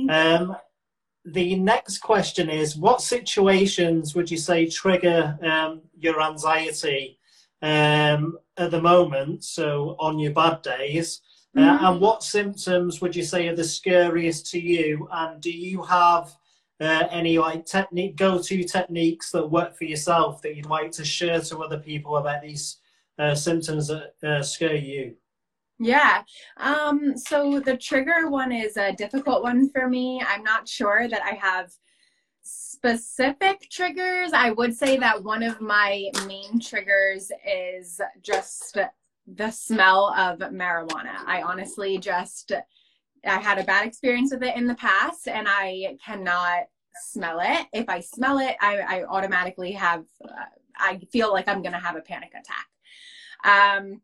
Um, 0.10 0.58
the 1.23 1.56
next 1.56 1.99
question 1.99 2.49
is: 2.49 2.75
What 2.75 3.01
situations 3.01 4.15
would 4.15 4.30
you 4.30 4.38
say 4.38 4.67
trigger 4.67 5.38
um, 5.43 5.82
your 5.97 6.21
anxiety 6.21 7.19
um, 7.62 8.38
at 8.58 8.71
the 8.71 8.82
moment? 8.82 9.43
So 9.43 9.95
on 9.99 10.17
your 10.17 10.34
bad 10.34 10.62
days. 10.63 11.21
Uh, 11.56 11.60
mm-hmm. 11.60 11.86
and 11.86 12.02
what 12.02 12.22
symptoms 12.22 13.00
would 13.00 13.15
you 13.15 13.24
say 13.24 13.48
are 13.48 13.56
the 13.56 13.63
scariest 13.63 14.52
to 14.52 14.60
you? 14.60 15.08
And 15.12 15.41
do 15.41 15.52
you 15.52 15.82
have 15.84 16.36
uh, 16.82 17.08
any 17.10 17.38
like 17.38 17.65
technique, 17.65 18.18
go-to 18.18 18.63
techniques 18.63 19.32
that 19.32 19.50
work 19.50 19.78
for 19.78 19.86
yourself 19.86 20.41
that 20.41 20.56
you'd 20.56 20.65
like 20.65 20.91
to 20.91 21.06
share 21.06 21.39
to 21.39 21.60
other 21.60 21.80
people 21.80 22.18
about 22.18 22.41
these 22.41 22.78
uh, 23.18 23.34
symptoms 23.34 23.88
that 23.88 24.13
uh, 24.24 24.44
scare 24.44 24.76
you? 24.76 25.15
Yeah. 25.80 26.24
Um, 26.58 27.18
so 27.18 27.60
the 27.60 27.78
trigger 27.78 28.30
one 28.30 28.52
is 28.52 28.78
a 28.78 28.94
difficult 28.94 29.44
one 29.44 29.70
for 29.70 29.89
me. 29.89 30.22
I'm 30.28 30.44
not 30.44 30.68
sure 30.68 31.08
that 31.08 31.22
I 31.22 31.36
have 31.36 31.72
specific 32.41 33.68
triggers. 33.72 34.32
I 34.34 34.52
would 34.52 34.76
say 34.76 34.98
that 34.98 35.24
one 35.24 35.44
of 35.44 35.60
my 35.60 36.10
main 36.28 36.60
triggers 36.60 37.32
is 37.46 38.00
just 38.22 38.78
the 39.28 39.52
smell 39.52 40.14
of 40.18 40.40
marijuana. 40.40 41.18
I 41.26 41.42
honestly 41.42 41.98
just 41.98 42.52
I 43.26 43.40
had 43.40 43.58
a 43.58 43.64
bad 43.64 43.88
experience 43.88 44.32
with 44.32 44.44
it 44.44 44.56
in 44.56 44.68
the 44.68 44.76
past 44.76 45.28
and 45.28 45.48
I 45.50 45.98
cannot 46.06 46.66
smell 47.08 47.40
it. 47.42 47.68
If 47.74 47.90
I 47.90 48.00
smell 48.00 48.40
it, 48.40 48.56
I, 48.62 48.80
I 48.80 49.04
automatically 49.04 49.72
have 49.74 50.04
uh, 50.24 50.46
I 50.78 51.00
feel 51.12 51.32
like 51.32 51.48
I'm 51.48 51.62
going 51.62 51.74
to 51.74 51.80
have 51.80 51.96
a 51.96 52.02
panic 52.02 52.30
attack. 52.30 52.68
Um 53.44 54.02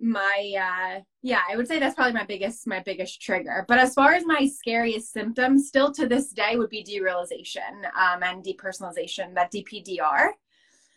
my 0.00 0.52
uh 0.58 1.00
yeah, 1.22 1.40
I 1.50 1.56
would 1.56 1.68
say 1.68 1.78
that's 1.78 1.94
probably 1.94 2.14
my 2.14 2.24
biggest 2.24 2.66
my 2.66 2.80
biggest 2.80 3.20
trigger. 3.20 3.64
But 3.68 3.78
as 3.78 3.94
far 3.94 4.12
as 4.12 4.24
my 4.24 4.48
scariest 4.48 5.12
symptoms 5.12 5.68
still 5.68 5.92
to 5.92 6.06
this 6.06 6.30
day 6.32 6.56
would 6.56 6.70
be 6.70 6.84
derealization 6.84 7.84
um 7.98 8.22
and 8.22 8.44
depersonalization, 8.44 9.34
that 9.34 9.52
DPDR. 9.52 10.30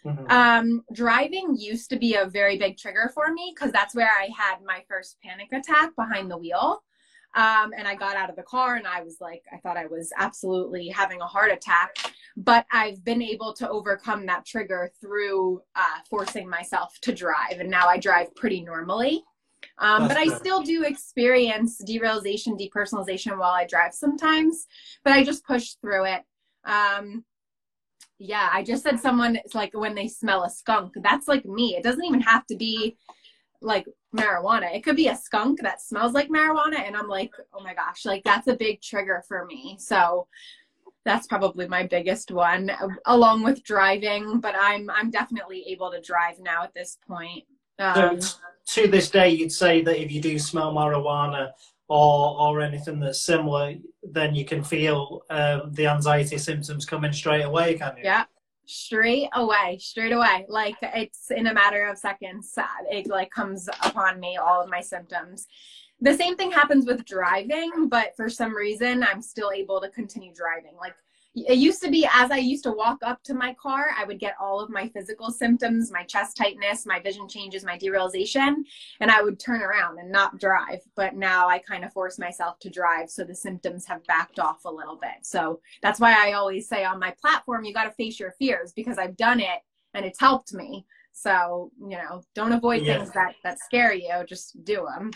Mm-hmm. 0.06 0.32
Um, 0.32 0.84
driving 0.94 1.56
used 1.58 1.90
to 1.90 1.98
be 1.98 2.16
a 2.16 2.26
very 2.26 2.58
big 2.58 2.78
trigger 2.78 3.12
for 3.14 3.32
me 3.34 3.54
because 3.56 3.72
that's 3.72 3.96
where 3.96 4.10
I 4.10 4.30
had 4.38 4.58
my 4.66 4.84
first 4.88 5.18
panic 5.24 5.50
attack 5.52 5.96
behind 5.96 6.30
the 6.30 6.38
wheel. 6.38 6.84
Um, 7.36 7.74
and 7.78 7.86
I 7.86 7.96
got 7.96 8.16
out 8.16 8.30
of 8.30 8.38
the 8.38 8.44
car 8.44 8.76
and 8.76 8.88
I 8.88 9.02
was 9.02 9.18
like, 9.20 9.44
I 9.52 9.58
thought 9.58 9.76
I 9.76 9.88
was 9.88 10.14
absolutely 10.18 10.88
having 10.88 11.20
a 11.20 11.26
heart 11.26 11.52
attack. 11.52 11.98
But 12.38 12.66
I've 12.72 13.04
been 13.04 13.22
able 13.22 13.54
to 13.54 13.70
overcome 13.70 14.26
that 14.28 14.46
trigger 14.46 14.92
through 15.02 15.62
uh, 15.76 16.00
forcing 16.10 16.48
myself 16.48 16.98
to 17.02 17.14
drive. 17.14 17.60
And 17.60 17.70
now 17.70 17.88
I 17.88 17.98
drive 17.98 18.34
pretty 18.36 18.62
normally. 18.62 19.24
Um, 19.80 20.08
but 20.08 20.16
I 20.16 20.28
still 20.28 20.62
do 20.62 20.84
experience 20.84 21.82
derealization, 21.82 22.60
depersonalization 22.60 23.38
while 23.38 23.52
I 23.52 23.66
drive 23.66 23.94
sometimes, 23.94 24.68
but 25.04 25.14
I 25.14 25.24
just 25.24 25.46
push 25.46 25.74
through 25.82 26.06
it. 26.06 26.22
Um, 26.64 27.26
yeah, 28.18 28.50
I 28.52 28.64
just 28.64 28.84
said 28.84 29.00
someone 29.00 29.36
it's 29.36 29.56
like 29.56 29.74
when 29.74 29.96
they 29.96 30.08
smell 30.08 30.44
a 30.44 30.50
skunk. 30.50 30.94
That's 31.02 31.28
like 31.28 31.46
me. 31.46 31.76
It 31.76 31.84
doesn't 31.84 32.04
even 32.04 32.22
have 32.22 32.46
to 32.48 32.56
be 32.56 32.98
like 33.62 33.86
marijuana. 34.16 34.74
It 34.74 34.84
could 34.84 34.96
be 34.96 35.08
a 35.08 35.16
skunk 35.16 35.62
that 35.62 35.82
smells 35.82 36.14
like 36.14 36.30
marijuana 36.30 36.80
and 36.80 36.96
I'm 36.96 37.08
like, 37.08 37.32
"Oh 37.54 37.64
my 37.64 37.74
gosh, 37.74 38.06
like 38.06 38.24
that's 38.24 38.48
a 38.48 38.56
big 38.56 38.82
trigger 38.82 39.24
for 39.28 39.46
me." 39.46 39.78
So 39.80 40.28
that's 41.04 41.28
probably 41.28 41.68
my 41.68 41.84
biggest 41.84 42.32
one 42.32 42.72
along 43.06 43.44
with 43.44 43.64
driving, 43.64 44.40
but 44.40 44.56
I'm 44.58 44.90
I'm 44.90 45.12
definitely 45.12 45.66
able 45.68 45.92
to 45.92 46.02
drive 46.02 46.40
now 46.40 46.64
at 46.64 46.74
this 46.74 46.98
point. 47.08 47.44
Um, 47.80 48.22
so 48.22 48.38
to 48.68 48.88
this 48.88 49.10
day 49.10 49.30
you'd 49.30 49.52
say 49.52 49.82
that 49.82 50.02
if 50.02 50.12
you 50.12 50.22
do 50.22 50.40
smell 50.40 50.74
marijuana 50.74 51.52
or 51.88 52.40
or 52.40 52.62
anything 52.62 53.00
that's 53.00 53.22
similar, 53.22 53.76
then 54.04 54.36
you 54.36 54.46
can 54.46 54.64
feel 54.64 55.24
um, 55.30 55.72
the 55.74 55.88
anxiety 55.88 56.38
symptoms 56.38 56.86
coming 56.86 57.14
straight 57.14 57.44
away, 57.44 57.78
can 57.78 57.96
you? 57.98 58.04
Yeah, 58.04 58.26
straight 58.66 59.30
away, 59.34 59.78
straight 59.80 60.12
away. 60.12 60.46
Like 60.48 60.76
it's 60.82 61.32
in 61.32 61.48
a 61.48 61.54
matter 61.54 61.88
of 61.88 61.98
seconds. 61.98 62.54
It 62.90 63.08
like 63.08 63.32
comes 63.32 63.68
upon 63.84 64.20
me, 64.20 64.38
all 64.38 64.62
of 64.62 64.70
my 64.70 64.82
symptoms. 64.82 65.48
The 66.02 66.14
same 66.14 66.36
thing 66.36 66.52
happens 66.52 66.86
with 66.86 67.06
driving, 67.06 67.88
but 67.88 68.16
for 68.18 68.30
some 68.30 68.54
reason, 68.54 69.04
I'm 69.04 69.22
still 69.22 69.52
able 69.52 69.80
to 69.82 69.90
continue 69.90 70.34
driving. 70.34 70.76
Like 70.78 70.96
it 71.36 71.58
used 71.58 71.82
to 71.84 71.92
be 71.92 72.08
as 72.14 72.32
I 72.32 72.38
used 72.38 72.64
to 72.64 72.72
walk 72.72 73.00
up 73.04 73.22
to 73.24 73.34
my 73.34 73.54
car, 73.56 73.90
I 73.98 74.06
would 74.06 74.20
get 74.20 74.36
all 74.40 74.62
of 74.62 74.70
my 74.70 74.88
physical 74.88 75.32
symptoms, 75.32 75.92
my 75.92 76.04
chest 76.04 76.38
tightness, 76.38 76.86
my 76.86 77.00
vision 77.00 77.28
changes, 77.28 77.66
my 77.66 77.78
derealization, 77.78 78.56
and 79.02 79.12
I 79.12 79.22
would 79.22 79.40
turn 79.40 79.62
around 79.62 80.00
and 80.00 80.10
not 80.10 80.40
drive. 80.40 80.80
But 80.96 81.16
now 81.16 81.50
I 81.50 81.60
kind 81.60 81.84
of 81.84 81.92
force 81.92 82.18
myself 82.18 82.60
to 82.60 82.70
drive. 82.70 83.10
So 83.10 83.26
the 83.26 83.36
symptoms 83.36 83.86
have 83.86 84.06
backed 84.06 84.40
off 84.40 84.64
a 84.64 84.72
little 84.72 84.96
bit. 84.96 85.24
So 85.24 85.60
that's 85.82 86.00
why 86.00 86.14
I 86.14 86.34
always 86.34 86.70
say 86.70 86.86
on 86.86 87.00
my 87.00 87.14
platform, 87.20 87.66
you 87.66 87.74
got 87.74 87.84
to 87.84 87.92
face 87.92 88.20
your 88.20 88.32
fears 88.32 88.72
because 88.72 88.98
I've 88.98 89.18
done 89.18 89.42
it 89.42 89.60
and 89.94 90.06
it's 90.06 90.20
helped 90.20 90.54
me. 90.54 90.86
So, 91.12 91.72
you 91.80 91.98
know, 91.98 92.24
don't 92.34 92.54
avoid 92.54 92.84
yeah. 92.84 92.98
things 92.98 93.12
that, 93.12 93.36
that 93.44 93.60
scare 93.60 93.94
you, 93.94 94.12
just 94.28 94.64
do 94.64 94.88
them. 94.96 95.12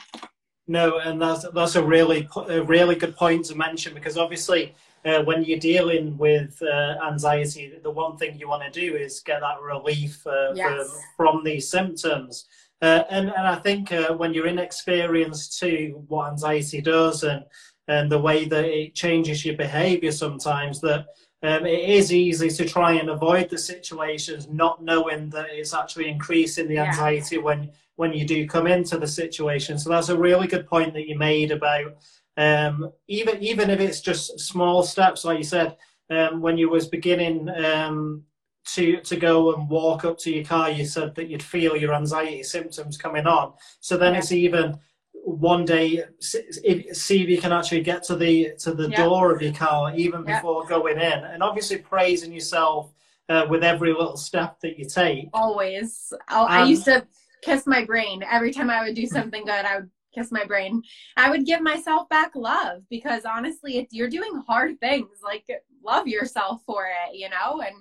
No, 0.69 0.99
and 0.99 1.19
that's 1.19 1.49
that's 1.51 1.75
a 1.75 1.84
really 1.84 2.29
a 2.47 2.62
really 2.62 2.93
good 2.93 3.15
point 3.15 3.45
to 3.45 3.55
mention 3.55 3.95
because 3.95 4.19
obviously 4.19 4.75
uh, 5.05 5.23
when 5.23 5.43
you're 5.43 5.59
dealing 5.59 6.17
with 6.17 6.62
uh, 6.62 6.95
anxiety, 7.07 7.73
the 7.81 7.91
one 7.91 8.17
thing 8.17 8.38
you 8.38 8.47
want 8.47 8.63
to 8.63 8.79
do 8.79 8.95
is 8.95 9.21
get 9.21 9.41
that 9.41 9.62
relief 9.62 10.25
uh, 10.27 10.53
yes. 10.53 10.88
from, 11.15 11.35
from 11.35 11.43
these 11.43 11.69
symptoms. 11.69 12.45
Uh, 12.81 13.03
and, 13.09 13.27
and 13.29 13.47
I 13.47 13.55
think 13.55 13.91
uh, 13.91 14.13
when 14.13 14.33
you're 14.33 14.47
inexperienced 14.47 15.59
to 15.59 16.03
what 16.07 16.31
anxiety 16.31 16.81
does 16.81 17.23
and, 17.23 17.43
and 17.88 18.12
the 18.12 18.19
way 18.19 18.45
that 18.45 18.65
it 18.65 18.95
changes 18.95 19.45
your 19.45 19.57
behavior 19.57 20.12
sometimes, 20.12 20.79
that 20.81 21.07
um, 21.41 21.65
it 21.65 21.89
is 21.89 22.13
easy 22.13 22.49
to 22.49 22.67
try 22.67 22.93
and 22.93 23.09
avoid 23.09 23.49
the 23.49 23.57
situations, 23.57 24.47
not 24.49 24.83
knowing 24.83 25.29
that 25.29 25.47
it's 25.51 25.73
actually 25.73 26.09
increasing 26.09 26.67
the 26.67 26.79
anxiety 26.79 27.38
yeah. 27.38 27.41
when 27.41 27.71
when 27.95 28.13
you 28.13 28.25
do 28.25 28.47
come 28.47 28.65
into 28.65 28.97
the 28.97 29.07
situation. 29.07 29.77
So 29.77 29.89
that's 29.89 30.07
a 30.07 30.17
really 30.17 30.47
good 30.47 30.65
point 30.65 30.93
that 30.93 31.09
you 31.09 31.17
made 31.17 31.51
about 31.51 31.97
um, 32.39 32.93
even 33.10 33.43
even 33.43 33.69
if 33.69 33.82
it's 33.82 33.99
just 33.99 34.39
small 34.39 34.82
steps, 34.82 35.25
like 35.25 35.38
you 35.38 35.43
said, 35.43 35.75
um, 36.10 36.41
when 36.41 36.58
you 36.58 36.69
was 36.69 36.88
beginning 36.88 37.49
um, 37.49 38.23
to 38.67 39.02
to 39.02 39.17
go 39.17 39.54
and 39.54 39.69
walk 39.69 40.06
up 40.06 40.17
to 40.19 40.32
your 40.32 40.45
car, 40.45 40.71
you 40.71 40.86
said 40.86 41.13
that 41.15 41.28
you'd 41.28 41.43
feel 41.43 41.75
your 41.75 41.93
anxiety 41.93 42.41
symptoms 42.41 42.97
coming 42.97 43.28
on. 43.28 43.54
So 43.82 43.97
then 43.97 44.15
it's 44.15 44.32
even 44.32 44.80
one 45.12 45.65
day 45.65 46.02
see 46.21 46.41
if 46.63 47.30
you 47.30 47.41
can 47.41 47.52
actually 47.52 47.82
get 47.82 48.04
to 48.04 48.15
the 48.15 48.54
to 48.60 48.73
the 48.73 48.89
yeah. 48.89 49.04
door 49.04 49.34
of 49.34 49.41
your 49.41 49.54
car 49.54 49.93
even 49.93 50.23
yeah. 50.25 50.39
before 50.39 50.65
going 50.65 50.97
in, 50.97 51.25
and 51.25 51.43
obviously 51.43 51.78
praising 51.78 52.32
yourself 52.32 52.93
uh, 53.28 53.45
with 53.49 53.65
every 53.65 53.91
little 53.91 54.15
step 54.15 54.62
that 54.62 54.80
you 54.80 54.86
take. 54.86 55.28
Always, 55.34 56.13
oh, 56.30 56.45
I 56.45 56.63
used 56.63 56.86
to 56.86 57.06
kiss 57.41 57.67
my 57.67 57.84
brain 57.84 58.23
every 58.23 58.54
time 58.54 58.69
I 58.69 58.84
would 58.84 58.95
do 58.95 59.06
something 59.06 59.43
good. 59.43 59.65
I 59.65 59.80
would 59.80 59.89
kiss 60.19 60.32
my 60.32 60.45
brain. 60.45 60.84
I 61.17 61.29
would 61.29 61.45
give 61.45 61.62
myself 61.62 62.10
back 62.10 62.32
love 62.36 62.82
because 62.89 63.23
honestly, 63.25 63.77
if 63.77 63.88
you're 63.91 64.10
doing 64.10 64.43
hard 64.47 64.79
things, 64.79 65.19
like 65.23 65.45
love 65.84 66.08
yourself 66.08 66.62
for 66.65 66.88
it, 66.88 67.15
you 67.15 67.29
know? 67.29 67.62
And 67.62 67.75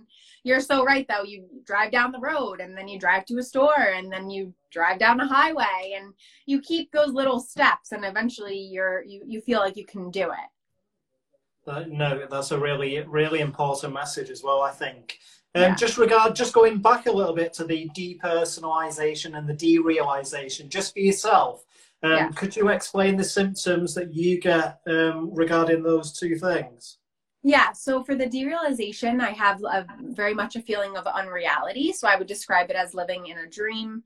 you're 0.44 0.60
so 0.60 0.84
right 0.84 1.06
though. 1.08 1.24
You 1.24 1.46
drive 1.64 1.90
down 1.90 2.12
the 2.12 2.20
road 2.20 2.60
and 2.60 2.76
then 2.76 2.88
you 2.88 2.98
drive 2.98 3.24
to 3.26 3.38
a 3.38 3.42
store 3.42 3.92
and 3.94 4.12
then 4.12 4.30
you 4.30 4.54
drive 4.70 4.98
down 4.98 5.20
a 5.20 5.26
highway 5.26 5.96
and 5.96 6.12
you 6.46 6.60
keep 6.60 6.92
those 6.92 7.12
little 7.12 7.40
steps 7.40 7.92
and 7.92 8.04
eventually 8.04 8.58
you're 8.58 9.02
you, 9.02 9.22
you 9.26 9.40
feel 9.40 9.60
like 9.60 9.76
you 9.76 9.84
can 9.84 10.10
do 10.10 10.30
it. 10.30 11.68
Uh, 11.70 11.84
no, 11.88 12.26
that's 12.30 12.50
a 12.50 12.58
really, 12.58 13.00
really 13.00 13.40
important 13.40 13.92
message 13.92 14.30
as 14.30 14.42
well, 14.42 14.62
I 14.62 14.70
think. 14.70 15.18
Um, 15.54 15.62
yeah. 15.62 15.74
Just 15.74 15.98
regard, 15.98 16.34
just 16.34 16.54
going 16.54 16.78
back 16.78 17.06
a 17.06 17.12
little 17.12 17.34
bit 17.34 17.52
to 17.54 17.64
the 17.64 17.90
depersonalization 17.90 19.36
and 19.36 19.46
the 19.46 19.54
derealization, 19.54 20.68
just 20.68 20.94
for 20.94 21.00
yourself. 21.00 21.64
Um, 22.02 22.12
yeah. 22.12 22.28
Could 22.30 22.54
you 22.54 22.68
explain 22.68 23.16
the 23.16 23.24
symptoms 23.24 23.94
that 23.94 24.14
you 24.14 24.40
get 24.40 24.80
um, 24.86 25.30
regarding 25.34 25.82
those 25.82 26.12
two 26.12 26.36
things? 26.36 26.98
Yeah, 27.42 27.72
so 27.72 28.02
for 28.02 28.14
the 28.14 28.26
derealization, 28.26 29.20
I 29.20 29.30
have 29.30 29.62
a, 29.62 29.86
very 30.02 30.34
much 30.34 30.56
a 30.56 30.62
feeling 30.62 30.96
of 30.96 31.06
unreality. 31.06 31.92
So 31.92 32.08
I 32.08 32.16
would 32.16 32.26
describe 32.26 32.70
it 32.70 32.76
as 32.76 32.94
living 32.94 33.26
in 33.26 33.38
a 33.38 33.46
dream, 33.46 34.02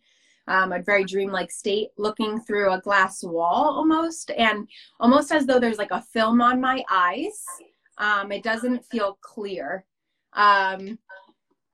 um, 0.48 0.72
a 0.72 0.83
very 0.83 1.05
dreamlike 1.05 1.50
state, 1.50 1.88
looking 1.96 2.40
through 2.40 2.72
a 2.72 2.81
glass 2.81 3.22
wall 3.22 3.74
almost, 3.76 4.31
and 4.31 4.68
almost 5.00 5.33
as 5.33 5.46
though 5.46 5.59
there's 5.59 5.78
like 5.78 5.90
a 5.90 6.02
film 6.12 6.40
on 6.40 6.61
my 6.61 6.85
eyes. 6.90 7.42
Um, 7.98 8.33
it 8.33 8.42
doesn't 8.42 8.85
feel 8.87 9.18
clear. 9.22 9.85
Um, 10.35 10.98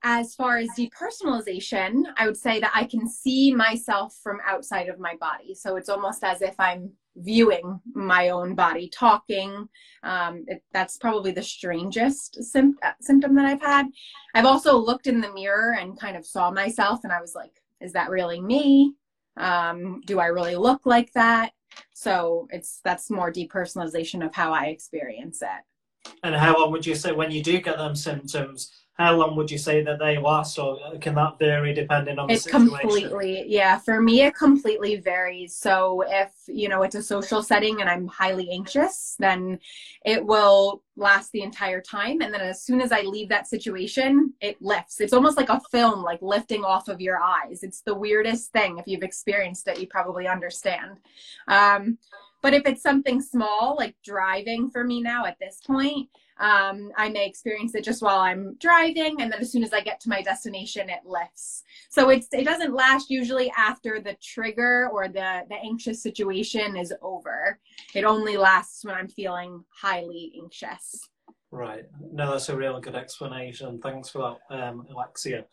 as 0.03 0.35
far 0.35 0.57
as 0.57 0.69
depersonalization, 0.77 2.03
I 2.17 2.25
would 2.25 2.37
say 2.37 2.59
that 2.59 2.71
I 2.73 2.85
can 2.85 3.07
see 3.07 3.53
myself 3.53 4.17
from 4.23 4.39
outside 4.45 4.87
of 4.87 4.99
my 4.99 5.15
body. 5.19 5.53
So 5.53 5.75
it's 5.75 5.89
almost 5.89 6.23
as 6.23 6.41
if 6.41 6.55
I'm 6.59 6.91
viewing 7.17 7.79
my 7.93 8.29
own 8.29 8.55
body, 8.55 8.89
talking. 8.89 9.67
Um, 10.03 10.45
it, 10.47 10.63
that's 10.71 10.97
probably 10.97 11.31
the 11.31 11.43
strangest 11.43 12.41
sim- 12.43 12.77
uh, 12.83 12.93
symptom 13.01 13.35
that 13.35 13.45
I've 13.45 13.61
had. 13.61 13.87
I've 14.35 14.45
also 14.45 14.77
looked 14.77 15.07
in 15.07 15.19
the 15.19 15.33
mirror 15.33 15.75
and 15.79 15.99
kind 15.99 16.15
of 16.15 16.25
saw 16.25 16.49
myself, 16.49 17.01
and 17.03 17.11
I 17.11 17.19
was 17.19 17.35
like, 17.35 17.61
is 17.81 17.93
that 17.93 18.09
really 18.09 18.41
me? 18.41 18.93
Um, 19.37 20.01
do 20.05 20.19
I 20.19 20.27
really 20.27 20.55
look 20.55 20.85
like 20.85 21.11
that? 21.13 21.51
So 21.93 22.47
it's 22.51 22.79
that's 22.83 23.09
more 23.09 23.31
depersonalization 23.31 24.25
of 24.25 24.33
how 24.33 24.53
I 24.53 24.65
experience 24.65 25.41
it. 25.41 26.11
And 26.23 26.35
how 26.35 26.57
long 26.57 26.71
would 26.71 26.85
you 26.85 26.95
say 26.95 27.11
when 27.11 27.31
you 27.31 27.43
do 27.43 27.59
get 27.59 27.77
them 27.77 27.95
symptoms? 27.95 28.71
How 28.99 29.15
long 29.15 29.37
would 29.37 29.49
you 29.49 29.57
say 29.57 29.81
that 29.81 29.97
they 29.97 30.17
last 30.17 30.59
or 30.59 30.77
can 30.99 31.15
that 31.15 31.39
vary 31.39 31.73
depending 31.73 32.19
on 32.19 32.27
the 32.27 32.33
it 32.33 32.41
situation? 32.41 32.69
completely 32.69 33.45
yeah 33.47 33.79
for 33.79 34.01
me 34.01 34.21
it 34.23 34.35
completely 34.35 34.97
varies. 34.97 35.55
So 35.55 36.03
if 36.05 36.33
you 36.47 36.67
know 36.67 36.83
it's 36.83 36.95
a 36.95 37.01
social 37.01 37.41
setting 37.41 37.79
and 37.79 37.89
i'm 37.89 38.07
highly 38.07 38.49
anxious 38.51 39.15
then 39.17 39.57
it 40.05 40.23
will 40.23 40.83
last 40.97 41.31
the 41.31 41.43
entire 41.43 41.79
time. 41.79 42.21
And 42.21 42.33
then 42.33 42.41
as 42.41 42.61
soon 42.61 42.81
as 42.81 42.91
i 42.91 43.01
leave 43.01 43.29
that 43.29 43.47
situation 43.47 44.33
it 44.41 44.61
lifts. 44.61 44.99
It's 44.99 45.13
almost 45.13 45.37
like 45.37 45.49
a 45.49 45.61
film 45.71 46.03
like 46.03 46.21
lifting 46.21 46.65
off 46.65 46.89
of 46.89 46.99
your 46.99 47.21
eyes. 47.21 47.63
It's 47.63 47.81
the 47.81 47.95
weirdest 47.95 48.51
thing 48.51 48.79
if 48.79 48.85
you've 48.85 49.03
experienced 49.03 49.69
it 49.69 49.79
you 49.79 49.87
probably 49.87 50.27
understand. 50.27 50.99
Um, 51.47 51.97
but 52.41 52.53
if 52.53 52.63
it's 52.65 52.83
something 52.83 53.21
small 53.21 53.77
like 53.79 53.95
driving 54.03 54.69
for 54.69 54.83
me 54.83 55.01
now 55.01 55.25
at 55.25 55.37
this 55.39 55.61
point 55.65 56.09
um, 56.39 56.91
I 56.97 57.09
may 57.09 57.25
experience 57.25 57.75
it 57.75 57.83
just 57.83 58.01
while 58.01 58.19
I'm 58.19 58.55
driving, 58.59 59.21
and 59.21 59.31
then 59.31 59.39
as 59.41 59.51
soon 59.51 59.63
as 59.63 59.73
I 59.73 59.81
get 59.81 59.99
to 60.01 60.09
my 60.09 60.21
destination, 60.21 60.89
it 60.89 61.01
lifts. 61.05 61.63
So 61.89 62.09
it's 62.09 62.27
it 62.31 62.45
doesn't 62.45 62.73
last 62.73 63.09
usually 63.09 63.51
after 63.57 63.99
the 63.99 64.15
trigger 64.21 64.89
or 64.91 65.07
the 65.07 65.41
the 65.49 65.55
anxious 65.55 66.01
situation 66.01 66.77
is 66.77 66.93
over. 67.01 67.59
It 67.93 68.05
only 68.05 68.37
lasts 68.37 68.85
when 68.85 68.95
I'm 68.95 69.07
feeling 69.09 69.63
highly 69.69 70.31
anxious. 70.41 71.09
Right. 71.51 71.85
No, 72.11 72.31
that's 72.31 72.49
a 72.49 72.55
really 72.55 72.81
good 72.81 72.95
explanation. 72.95 73.79
Thanks 73.81 74.09
for 74.09 74.37
that, 74.49 74.55
um, 74.55 74.85
Alexia. 74.91 75.45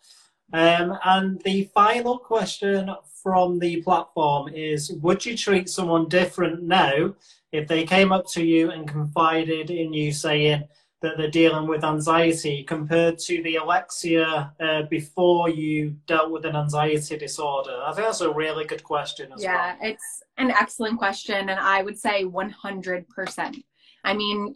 Um, 0.52 0.96
and 1.04 1.40
the 1.42 1.64
final 1.74 2.18
question 2.18 2.90
from 3.22 3.58
the 3.58 3.82
platform 3.82 4.48
is 4.54 4.92
Would 4.92 5.26
you 5.26 5.36
treat 5.36 5.68
someone 5.68 6.08
different 6.08 6.62
now 6.62 7.14
if 7.52 7.66
they 7.66 7.84
came 7.84 8.12
up 8.12 8.26
to 8.32 8.44
you 8.44 8.70
and 8.70 8.88
confided 8.88 9.70
in 9.70 9.92
you 9.92 10.12
saying 10.12 10.62
that 11.02 11.16
they're 11.16 11.30
dealing 11.30 11.66
with 11.68 11.84
anxiety 11.84 12.62
compared 12.62 13.18
to 13.18 13.42
the 13.42 13.56
Alexia 13.56 14.52
uh, 14.60 14.82
before 14.82 15.50
you 15.50 15.96
dealt 16.06 16.30
with 16.30 16.44
an 16.46 16.56
anxiety 16.56 17.16
disorder? 17.16 17.82
I 17.84 17.92
think 17.92 18.06
that's 18.06 18.22
a 18.22 18.32
really 18.32 18.64
good 18.64 18.82
question 18.82 19.32
as 19.32 19.42
yeah, 19.42 19.54
well. 19.54 19.76
Yeah, 19.82 19.88
it's 19.90 20.22
an 20.38 20.50
excellent 20.50 20.98
question. 20.98 21.48
And 21.50 21.60
I 21.60 21.82
would 21.82 21.98
say 21.98 22.24
100%. 22.24 23.64
I 24.04 24.14
mean, 24.14 24.54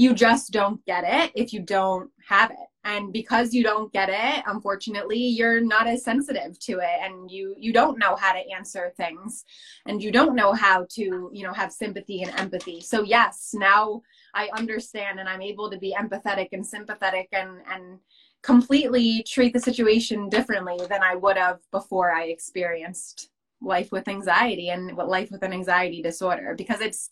you 0.00 0.14
just 0.14 0.50
don't 0.50 0.82
get 0.86 1.04
it 1.06 1.30
if 1.34 1.52
you 1.52 1.60
don't 1.60 2.10
have 2.26 2.50
it. 2.50 2.56
And 2.84 3.12
because 3.12 3.52
you 3.52 3.62
don't 3.62 3.92
get 3.92 4.08
it 4.08 4.42
unfortunately 4.46 5.18
you're 5.18 5.60
not 5.60 5.86
as 5.86 6.02
sensitive 6.02 6.58
to 6.60 6.78
it 6.78 6.98
and 7.02 7.30
you 7.30 7.54
you 7.58 7.70
don't 7.70 7.98
know 7.98 8.16
how 8.16 8.32
to 8.32 8.50
answer 8.56 8.94
things 8.96 9.44
and 9.84 10.02
you 10.02 10.10
don't 10.10 10.34
know 10.34 10.54
how 10.54 10.86
to 10.96 11.30
you 11.34 11.42
know 11.44 11.52
have 11.52 11.70
sympathy 11.70 12.22
and 12.22 12.32
empathy. 12.40 12.80
So 12.80 13.02
yes 13.02 13.50
now 13.52 14.00
i 14.34 14.48
understand 14.56 15.20
and 15.20 15.28
i'm 15.28 15.42
able 15.42 15.70
to 15.70 15.76
be 15.76 15.94
empathetic 16.02 16.48
and 16.52 16.66
sympathetic 16.66 17.28
and 17.32 17.58
and 17.70 17.98
completely 18.42 19.22
treat 19.34 19.52
the 19.52 19.60
situation 19.60 20.30
differently 20.30 20.78
than 20.88 21.02
i 21.02 21.14
would 21.14 21.36
have 21.36 21.58
before 21.72 22.10
i 22.10 22.24
experienced 22.24 23.28
life 23.60 23.92
with 23.92 24.08
anxiety 24.08 24.70
and 24.70 24.96
life 24.96 25.30
with 25.30 25.42
an 25.42 25.52
anxiety 25.52 26.00
disorder 26.00 26.54
because 26.56 26.80
it's 26.80 27.10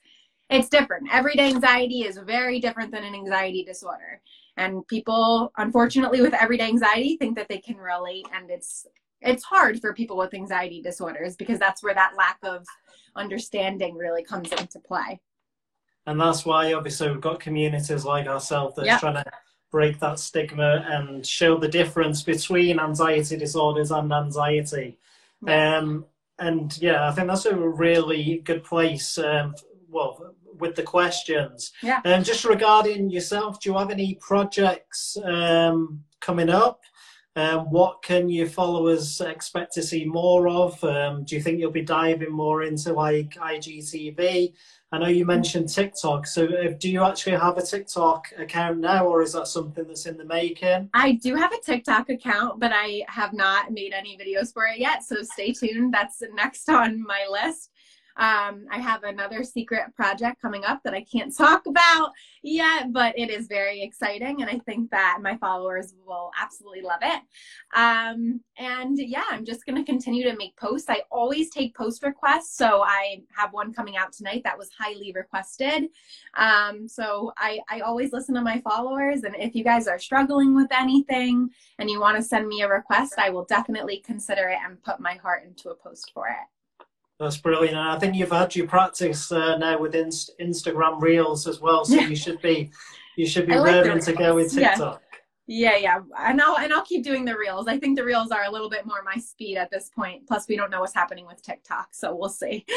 it's 0.50 0.68
different. 0.68 1.08
Everyday 1.12 1.48
anxiety 1.48 2.02
is 2.02 2.18
very 2.18 2.60
different 2.60 2.92
than 2.92 3.04
an 3.04 3.14
anxiety 3.14 3.64
disorder. 3.64 4.20
And 4.56 4.86
people 4.88 5.52
unfortunately 5.56 6.20
with 6.20 6.34
everyday 6.34 6.66
anxiety 6.66 7.16
think 7.16 7.36
that 7.36 7.48
they 7.48 7.58
can 7.58 7.76
relate 7.76 8.26
and 8.34 8.50
it's 8.50 8.86
it's 9.20 9.42
hard 9.42 9.80
for 9.80 9.92
people 9.92 10.16
with 10.16 10.32
anxiety 10.32 10.80
disorders 10.80 11.36
because 11.36 11.58
that's 11.58 11.82
where 11.82 11.94
that 11.94 12.14
lack 12.16 12.38
of 12.44 12.64
understanding 13.16 13.96
really 13.96 14.22
comes 14.22 14.50
into 14.52 14.78
play. 14.78 15.20
And 16.06 16.20
that's 16.20 16.46
why 16.46 16.72
obviously 16.72 17.10
we've 17.10 17.20
got 17.20 17.40
communities 17.40 18.04
like 18.04 18.26
ourselves 18.26 18.76
that's 18.76 18.86
yep. 18.86 19.00
trying 19.00 19.14
to 19.14 19.24
break 19.70 19.98
that 19.98 20.18
stigma 20.18 20.84
and 20.88 21.26
show 21.26 21.58
the 21.58 21.68
difference 21.68 22.22
between 22.22 22.80
anxiety 22.80 23.36
disorders 23.36 23.90
and 23.90 24.12
anxiety. 24.12 24.98
Um, 25.46 26.06
and 26.38 26.78
yeah 26.80 27.08
i 27.08 27.12
think 27.12 27.28
that's 27.28 27.46
a 27.46 27.56
really 27.56 28.38
good 28.44 28.64
place 28.64 29.18
um, 29.18 29.54
well 29.88 30.34
with 30.58 30.74
the 30.74 30.82
questions. 30.82 31.72
Yeah. 31.82 32.00
And 32.04 32.14
um, 32.14 32.24
just 32.24 32.44
regarding 32.44 33.10
yourself, 33.10 33.60
do 33.60 33.70
you 33.70 33.78
have 33.78 33.90
any 33.90 34.14
projects 34.16 35.16
um, 35.24 36.02
coming 36.20 36.50
up? 36.50 36.80
Um, 37.36 37.70
what 37.70 38.02
can 38.02 38.28
your 38.28 38.48
followers 38.48 39.20
expect 39.20 39.72
to 39.74 39.82
see 39.82 40.04
more 40.04 40.48
of? 40.48 40.82
Um, 40.82 41.22
do 41.22 41.36
you 41.36 41.40
think 41.40 41.60
you'll 41.60 41.70
be 41.70 41.82
diving 41.82 42.32
more 42.32 42.64
into 42.64 42.92
like 42.92 43.34
IGTV? 43.34 44.54
I 44.90 44.98
know 44.98 45.06
you 45.06 45.26
mentioned 45.26 45.68
TikTok. 45.68 46.26
So, 46.26 46.44
if, 46.44 46.74
uh, 46.74 46.76
do 46.80 46.90
you 46.90 47.04
actually 47.04 47.36
have 47.36 47.58
a 47.58 47.62
TikTok 47.62 48.32
account 48.38 48.78
now, 48.78 49.06
or 49.06 49.22
is 49.22 49.34
that 49.34 49.46
something 49.46 49.86
that's 49.86 50.06
in 50.06 50.16
the 50.16 50.24
making? 50.24 50.88
I 50.94 51.12
do 51.12 51.36
have 51.36 51.52
a 51.52 51.60
TikTok 51.60 52.08
account, 52.08 52.58
but 52.58 52.72
I 52.74 53.04
have 53.06 53.34
not 53.34 53.70
made 53.70 53.92
any 53.92 54.16
videos 54.16 54.52
for 54.52 54.64
it 54.64 54.78
yet. 54.78 55.04
So, 55.04 55.22
stay 55.22 55.52
tuned. 55.52 55.92
That's 55.92 56.22
next 56.34 56.68
on 56.70 57.02
my 57.02 57.26
list. 57.30 57.70
Um, 58.18 58.66
I 58.70 58.78
have 58.78 59.04
another 59.04 59.44
secret 59.44 59.94
project 59.94 60.42
coming 60.42 60.64
up 60.64 60.82
that 60.82 60.94
I 60.94 61.04
can't 61.04 61.34
talk 61.36 61.66
about 61.66 62.10
yet, 62.42 62.92
but 62.92 63.16
it 63.16 63.30
is 63.30 63.46
very 63.46 63.80
exciting. 63.82 64.42
And 64.42 64.50
I 64.50 64.58
think 64.58 64.90
that 64.90 65.18
my 65.22 65.36
followers 65.36 65.94
will 66.04 66.30
absolutely 66.40 66.82
love 66.82 67.00
it. 67.02 67.22
Um, 67.76 68.40
and 68.58 68.98
yeah, 68.98 69.24
I'm 69.30 69.44
just 69.44 69.64
going 69.64 69.76
to 69.76 69.90
continue 69.90 70.24
to 70.24 70.36
make 70.36 70.56
posts. 70.56 70.90
I 70.90 71.02
always 71.10 71.50
take 71.50 71.76
post 71.76 72.02
requests. 72.02 72.56
So 72.56 72.82
I 72.82 73.22
have 73.36 73.52
one 73.52 73.72
coming 73.72 73.96
out 73.96 74.12
tonight 74.12 74.42
that 74.44 74.58
was 74.58 74.70
highly 74.76 75.12
requested. 75.14 75.88
Um, 76.36 76.88
so 76.88 77.32
I, 77.36 77.60
I 77.70 77.80
always 77.80 78.12
listen 78.12 78.34
to 78.34 78.42
my 78.42 78.60
followers. 78.60 79.22
And 79.22 79.36
if 79.38 79.54
you 79.54 79.62
guys 79.62 79.86
are 79.86 79.98
struggling 79.98 80.56
with 80.56 80.68
anything 80.72 81.50
and 81.78 81.88
you 81.88 82.00
want 82.00 82.16
to 82.16 82.22
send 82.22 82.48
me 82.48 82.62
a 82.62 82.68
request, 82.68 83.14
I 83.18 83.30
will 83.30 83.44
definitely 83.44 83.98
consider 84.04 84.48
it 84.48 84.58
and 84.64 84.82
put 84.82 84.98
my 84.98 85.14
heart 85.14 85.44
into 85.44 85.70
a 85.70 85.76
post 85.76 86.10
for 86.12 86.26
it. 86.28 86.57
That's 87.18 87.36
brilliant. 87.36 87.76
And 87.76 87.88
I 87.88 87.98
think 87.98 88.14
you've 88.14 88.30
had 88.30 88.54
your 88.54 88.68
practice 88.68 89.32
uh, 89.32 89.56
now 89.58 89.78
with 89.78 89.94
Inst- 89.94 90.30
Instagram 90.40 91.00
Reels 91.00 91.48
as 91.48 91.60
well. 91.60 91.84
So 91.84 91.96
you 91.96 92.14
should 92.14 92.40
be 92.40 92.70
you 93.16 93.26
should 93.26 93.46
be 93.46 93.56
like 93.56 93.84
raring 93.84 94.00
to 94.00 94.12
go 94.12 94.36
with 94.36 94.54
TikTok. 94.54 95.02
Yeah. 95.48 95.76
yeah, 95.76 95.76
yeah. 95.78 96.00
And 96.28 96.40
I'll 96.40 96.58
and 96.58 96.72
I'll 96.72 96.84
keep 96.84 97.02
doing 97.02 97.24
the 97.24 97.36
reels. 97.36 97.66
I 97.66 97.78
think 97.78 97.96
the 97.96 98.04
reels 98.04 98.30
are 98.30 98.44
a 98.44 98.50
little 98.50 98.70
bit 98.70 98.86
more 98.86 99.02
my 99.04 99.20
speed 99.20 99.56
at 99.56 99.70
this 99.70 99.88
point. 99.88 100.28
Plus 100.28 100.46
we 100.46 100.56
don't 100.56 100.70
know 100.70 100.80
what's 100.80 100.94
happening 100.94 101.26
with 101.26 101.42
TikTok, 101.42 101.88
so 101.92 102.14
we'll 102.14 102.28
see. 102.28 102.64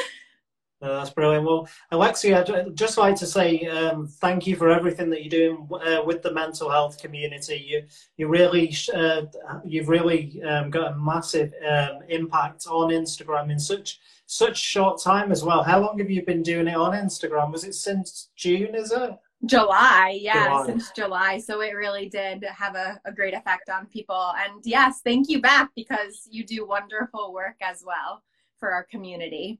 No, 0.82 0.96
that's 0.96 1.12
brilliant. 1.12 1.46
Well, 1.46 1.68
Alexia, 1.92 2.40
I'd 2.40 2.76
just 2.76 2.98
like 2.98 3.16
to 3.18 3.28
say 3.28 3.68
um, 3.68 4.08
thank 4.08 4.48
you 4.48 4.56
for 4.56 4.70
everything 4.70 5.12
that 5.12 5.24
you're 5.24 5.30
doing 5.30 5.68
uh, 5.72 6.02
with 6.04 6.24
the 6.24 6.34
mental 6.34 6.72
health 6.72 7.00
community. 7.00 7.64
You, 7.68 7.84
you 8.18 8.28
really, 8.28 8.76
uh, 8.94 9.24
you've 9.64 9.90
really 9.90 10.42
um, 10.44 10.72
got 10.72 10.94
a 10.94 10.96
massive 10.96 11.54
um, 11.70 12.00
impact 12.10 12.66
on 12.68 12.90
Instagram 12.90 13.52
in 13.52 13.60
such 13.60 14.00
such 14.26 14.58
short 14.58 15.02
time 15.02 15.32
as 15.32 15.44
well. 15.44 15.62
How 15.62 15.82
long 15.82 16.00
have 16.00 16.10
you 16.10 16.26
been 16.26 16.42
doing 16.42 16.68
it 16.68 16.76
on 16.76 16.94
Instagram? 16.94 17.52
Was 17.52 17.66
it 17.66 17.76
since 17.76 18.30
June? 18.36 18.74
Is 18.74 18.92
it? 18.92 19.12
July, 19.46 20.18
yeah, 20.22 20.46
July. 20.46 20.66
since 20.68 20.92
July. 20.92 21.38
So 21.40 21.62
it 21.62 21.76
really 21.76 22.08
did 22.08 22.44
have 22.46 22.76
a, 22.76 23.00
a 23.06 23.12
great 23.12 23.34
effect 23.34 23.70
on 23.70 23.88
people. 23.88 24.34
And 24.38 24.62
yes, 24.64 25.02
thank 25.04 25.30
you 25.30 25.42
back 25.42 25.72
because 25.76 26.28
you 26.30 26.46
do 26.46 26.66
wonderful 26.66 27.34
work 27.34 27.58
as 27.62 27.84
well 27.86 28.24
for 28.58 28.72
our 28.72 28.84
community. 28.84 29.60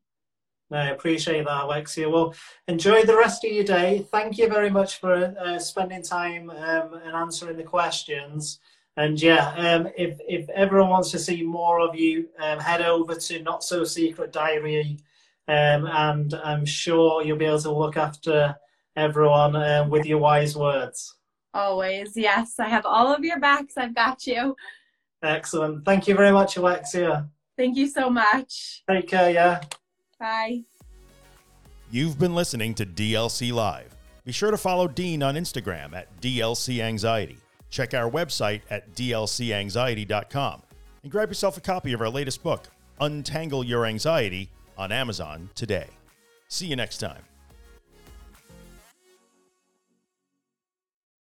I 0.72 0.90
appreciate 0.90 1.46
that, 1.46 1.64
Alexia. 1.64 2.10
Well, 2.10 2.34
enjoy 2.68 3.04
the 3.04 3.18
rest 3.18 3.44
of 3.44 3.52
your 3.52 3.64
day. 3.64 4.06
Thank 4.12 4.38
you 4.38 4.48
very 4.48 4.70
much 4.70 5.00
for 5.00 5.36
uh, 5.40 5.60
spending 5.60 6.02
time 6.02 6.50
um, 6.50 6.94
and 6.94 7.16
answering 7.16 7.58
the 7.58 7.64
questions. 7.64 8.60
And 8.98 9.22
yeah, 9.22 9.54
um, 9.56 9.88
if 9.98 10.20
if 10.28 10.50
everyone 10.50 10.90
wants 10.90 11.12
to 11.12 11.20
see 11.20 11.44
more 11.44 11.80
of 11.80 11.96
you, 11.96 12.28
um, 12.40 12.60
head 12.60 12.82
over 12.82 13.16
to 13.16 13.42
Not 13.42 13.64
So 13.64 13.84
Secret 13.84 14.34
Diary, 14.34 15.00
um, 15.48 15.88
and 15.88 16.34
I'm 16.34 16.66
sure 16.66 17.24
you'll 17.24 17.38
be 17.38 17.46
able 17.46 17.62
to 17.62 17.72
look 17.72 17.98
after 17.98 18.56
everyone 18.96 19.56
uh, 19.56 19.88
with 19.90 20.06
your 20.06 20.20
wise 20.20 20.58
words. 20.58 21.16
Always, 21.54 22.16
yes. 22.16 22.60
I 22.60 22.68
have 22.68 22.86
all 22.86 23.14
of 23.14 23.24
your 23.24 23.40
backs. 23.40 23.78
I've 23.78 23.96
got 23.96 24.26
you. 24.26 24.56
Excellent. 25.24 25.86
Thank 25.86 26.08
you 26.08 26.16
very 26.16 26.32
much, 26.32 26.58
Alexia. 26.58 27.30
Thank 27.58 27.78
you 27.78 27.88
so 27.88 28.10
much. 28.10 28.84
Take 28.90 29.08
care. 29.08 29.32
Yeah. 29.32 29.62
Bye. 30.22 30.62
You've 31.90 32.20
been 32.20 32.36
listening 32.36 32.76
to 32.76 32.86
DLC 32.86 33.52
Live. 33.52 33.96
Be 34.24 34.32
sure 34.32 34.52
to 34.52 34.58
follow 34.58 34.88
Dean 34.88 35.24
on 35.24 35.34
Instagram 35.34 35.96
at 35.96 36.22
DLC 36.22 36.80
Anxiety. 36.80 37.38
Check 37.72 37.96
our 37.96 38.10
website 38.10 38.62
at 38.70 38.94
dlcanxiety.com 38.94 40.62
and 41.02 41.12
grab 41.12 41.30
yourself 41.30 41.58
a 41.58 41.62
copy 41.62 41.92
of 41.94 42.02
our 42.02 42.10
latest 42.10 42.44
book, 42.44 42.68
Untangle 43.00 43.66
Your 43.66 43.88
Anxiety, 43.88 44.50
on 44.78 44.92
Amazon 44.92 45.50
today. 45.56 45.88
See 46.48 46.68
you 46.68 46.76
next 46.76 47.00
time. 47.00 47.31